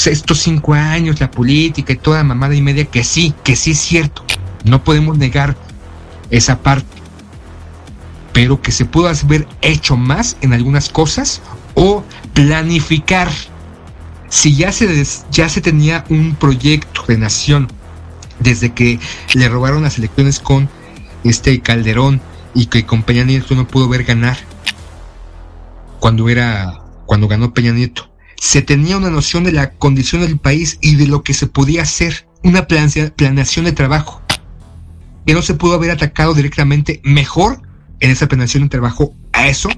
estos 0.08 0.39
cinco 0.39 0.73
años, 0.73 1.19
la 1.19 1.30
política 1.30 1.93
y 1.93 1.97
toda 1.97 2.23
mamada 2.23 2.56
y 2.56 2.63
media, 2.63 2.86
que 2.86 3.04
sí, 3.04 3.32
que 3.43 3.56
sí 3.56 3.71
es 3.71 3.78
cierto. 3.78 4.26
No 4.63 4.84
podemos 4.84 5.19
negar 5.19 5.56
esa 6.32 6.63
parte. 6.63 6.97
Pero 8.34 8.60
que 8.60 8.71
se 8.71 8.86
pueda 8.86 9.12
haber 9.12 9.47
hecho 9.62 9.95
más 9.95 10.36
en 10.41 10.52
algunas 10.52 10.89
cosas 10.89 11.43
o 11.76 12.04
planificar. 12.34 13.30
Si 14.30 14.56
ya 14.56 14.71
se, 14.71 15.06
ya 15.30 15.47
se 15.47 15.62
tenía 15.62 16.06
un 16.10 16.34
proyecto 16.34 17.04
de 17.08 17.19
nación 17.19 17.67
desde 18.39 18.73
que 18.73 19.00
le 19.36 19.47
robaron 19.47 19.84
las 19.84 20.00
elecciones 20.00 20.39
con 20.39 20.69
este 21.23 21.62
Calderón 21.62 22.19
y 22.56 22.65
que 22.65 22.84
con 22.84 23.04
Peña 23.04 23.26
Nieto 23.26 23.54
no 23.54 23.67
pudo 23.67 23.88
ver 23.88 24.06
ganar 24.06 24.39
cuando 26.00 26.30
era 26.30 26.87
cuando 27.08 27.28
ganó 27.28 27.54
Peña 27.54 27.72
Nieto. 27.72 28.12
Se 28.39 28.62
tenía 28.62 28.98
una 28.98 29.10
noción 29.10 29.43
de 29.43 29.52
la 29.52 29.72
condición 29.72 30.22
del 30.22 30.38
país 30.38 30.78
y 30.82 30.96
de 30.96 31.08
lo 31.08 31.24
que 31.24 31.34
se 31.34 31.48
podía 31.48 31.82
hacer, 31.82 32.28
una 32.43 32.67
planeación 32.67 33.65
de 33.65 33.72
trabajo, 33.72 34.22
que 35.26 35.34
no 35.34 35.41
se 35.41 35.56
pudo 35.56 35.74
haber 35.74 35.89
atacado 35.89 36.36
directamente 36.36 37.02
mejor 37.04 37.62
en 38.00 38.12
esa 38.12 38.28
planeación 38.28 38.63
de 38.63 38.70
trabajo 38.70 39.15
a 39.34 39.48
eso. 39.48 39.70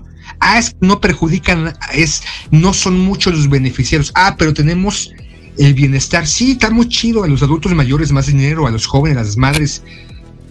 Ah, 0.41 0.59
es, 0.59 0.75
no 0.81 0.99
perjudican, 0.99 1.73
es, 1.93 2.21
no 2.51 2.73
son 2.73 2.99
muchos 2.99 3.33
los 3.33 3.49
beneficiarios. 3.49 4.11
Ah, 4.15 4.35
pero 4.37 4.53
tenemos 4.53 5.11
el 5.57 5.73
bienestar. 5.73 6.27
Sí, 6.27 6.51
está 6.51 6.69
muy 6.69 6.89
chido. 6.89 7.23
A 7.23 7.27
los 7.27 7.41
adultos 7.41 7.73
mayores 7.73 8.11
más 8.11 8.27
dinero, 8.27 8.67
a 8.67 8.71
los 8.71 8.85
jóvenes, 8.85 9.17
a 9.17 9.23
las 9.23 9.37
madres 9.37 9.83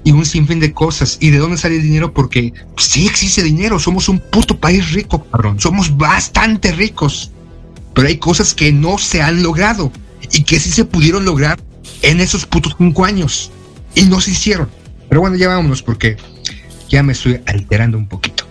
y 0.04 0.12
un 0.12 0.24
sinfín 0.24 0.60
de 0.60 0.72
cosas. 0.72 1.18
¿Y 1.20 1.30
de 1.30 1.38
dónde 1.38 1.56
sale 1.58 1.76
el 1.76 1.82
dinero? 1.82 2.12
Porque 2.12 2.52
sí 2.76 3.06
existe 3.06 3.42
dinero, 3.42 3.78
somos 3.78 4.08
un 4.08 4.18
puto 4.18 4.58
país 4.58 4.92
rico, 4.92 5.24
cabrón, 5.24 5.60
somos 5.60 5.96
bastante 5.96 6.72
ricos. 6.72 7.32
Pero 7.94 8.08
hay 8.08 8.18
cosas 8.18 8.54
que 8.54 8.72
no 8.72 8.98
se 8.98 9.22
han 9.22 9.42
logrado 9.42 9.90
y 10.32 10.42
que 10.44 10.60
sí 10.60 10.70
se 10.70 10.84
pudieron 10.84 11.24
lograr 11.24 11.58
en 12.02 12.20
esos 12.20 12.46
putos 12.46 12.74
cinco 12.78 13.04
años 13.04 13.50
y 13.94 14.02
no 14.02 14.20
se 14.20 14.30
hicieron. 14.32 14.68
Pero 15.08 15.20
bueno, 15.20 15.36
ya 15.36 15.48
vámonos 15.48 15.82
porque 15.82 16.16
ya 16.88 17.02
me 17.02 17.12
estoy 17.12 17.40
alterando 17.46 17.98
un 17.98 18.06
poquito. 18.06 18.44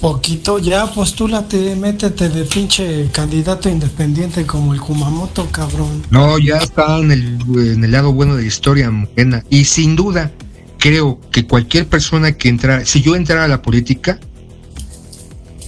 Poquito, 0.00 0.58
ya 0.58 0.86
postúlate, 0.86 1.76
métete 1.76 2.30
de 2.30 2.44
pinche 2.44 3.10
candidato 3.12 3.68
independiente 3.68 4.46
como 4.46 4.72
el 4.72 4.80
Kumamoto, 4.80 5.46
cabrón. 5.52 6.02
No, 6.10 6.38
ya 6.38 6.56
está 6.56 6.96
en 6.98 7.10
el, 7.10 7.38
en 7.54 7.84
el 7.84 7.92
lado 7.92 8.10
bueno 8.10 8.34
de 8.34 8.42
la 8.42 8.48
historia, 8.48 8.90
Mujena. 8.90 9.44
Y 9.50 9.66
sin 9.66 9.96
duda, 9.96 10.32
creo 10.80 11.20
que 11.30 11.46
cualquier 11.46 11.86
persona 11.86 12.32
que 12.32 12.48
entrara, 12.48 12.84
si 12.84 13.00
yo 13.02 13.14
entrara 13.14 13.44
a 13.44 13.48
la 13.48 13.62
política, 13.62 14.18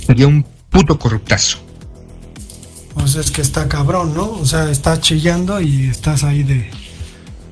sería 0.04 0.26
un 0.26 0.44
puto 0.70 0.98
corruptazo. 0.98 1.58
Pues 2.94 3.14
es 3.14 3.30
que 3.30 3.42
está 3.42 3.68
cabrón, 3.68 4.14
¿no? 4.14 4.30
O 4.30 4.46
sea, 4.46 4.70
está 4.70 5.00
chillando 5.00 5.60
y 5.60 5.86
estás 5.86 6.24
ahí 6.24 6.42
de, 6.42 6.70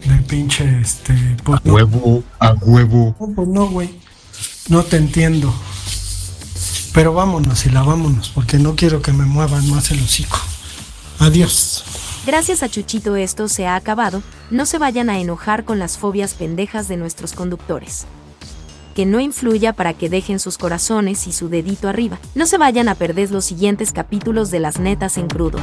de 0.05 0.17
pinche, 0.27 0.81
este... 0.81 1.15
Pues, 1.45 1.61
a 1.65 1.69
huevo, 1.69 2.25
a 2.41 2.53
huevo. 2.55 3.17
No, 3.21 3.35
pues 3.35 3.49
no, 3.49 3.69
güey. 3.69 3.91
No 4.69 4.83
te 4.83 4.97
entiendo. 4.97 5.55
Pero 6.93 7.15
vámonos, 7.15 7.67
y 7.67 7.71
la 7.71 7.83
vámonos, 7.83 8.31
porque 8.31 8.59
no 8.59 8.75
quiero 8.75 9.01
que 9.01 9.13
me 9.13 9.25
muevan 9.25 9.69
más 9.71 9.91
el 9.91 10.03
hocico. 10.03 10.41
Adiós. 11.19 11.85
Gracias 12.27 12.63
a 12.63 12.69
Chuchito 12.69 13.17
esto 13.17 13.49
se 13.49 13.67
ha 13.67 13.77
acabado, 13.77 14.23
no 14.51 14.67
se 14.67 14.77
vayan 14.77 15.09
a 15.09 15.19
enojar 15.19 15.65
con 15.65 15.79
las 15.79 15.97
fobias 15.97 16.35
pendejas 16.35 16.87
de 16.87 16.99
nuestros 16.99 17.33
conductores. 17.33 18.07
Que 18.95 19.07
no 19.07 19.21
influya 19.21 19.73
para 19.73 19.95
que 19.95 20.11
dejen 20.11 20.39
sus 20.39 20.59
corazones 20.59 21.27
y 21.27 21.33
su 21.33 21.49
dedito 21.49 21.89
arriba. 21.89 22.19
No 22.35 22.47
se 22.47 22.59
vayan 22.59 22.89
a 22.89 22.95
perder 22.95 23.31
los 23.31 23.47
siguientes 23.47 23.93
capítulos 23.93 24.51
de 24.51 24.61
Las 24.61 24.79
Netas 24.79 25.17
en 25.17 25.29
Crudo. 25.29 25.59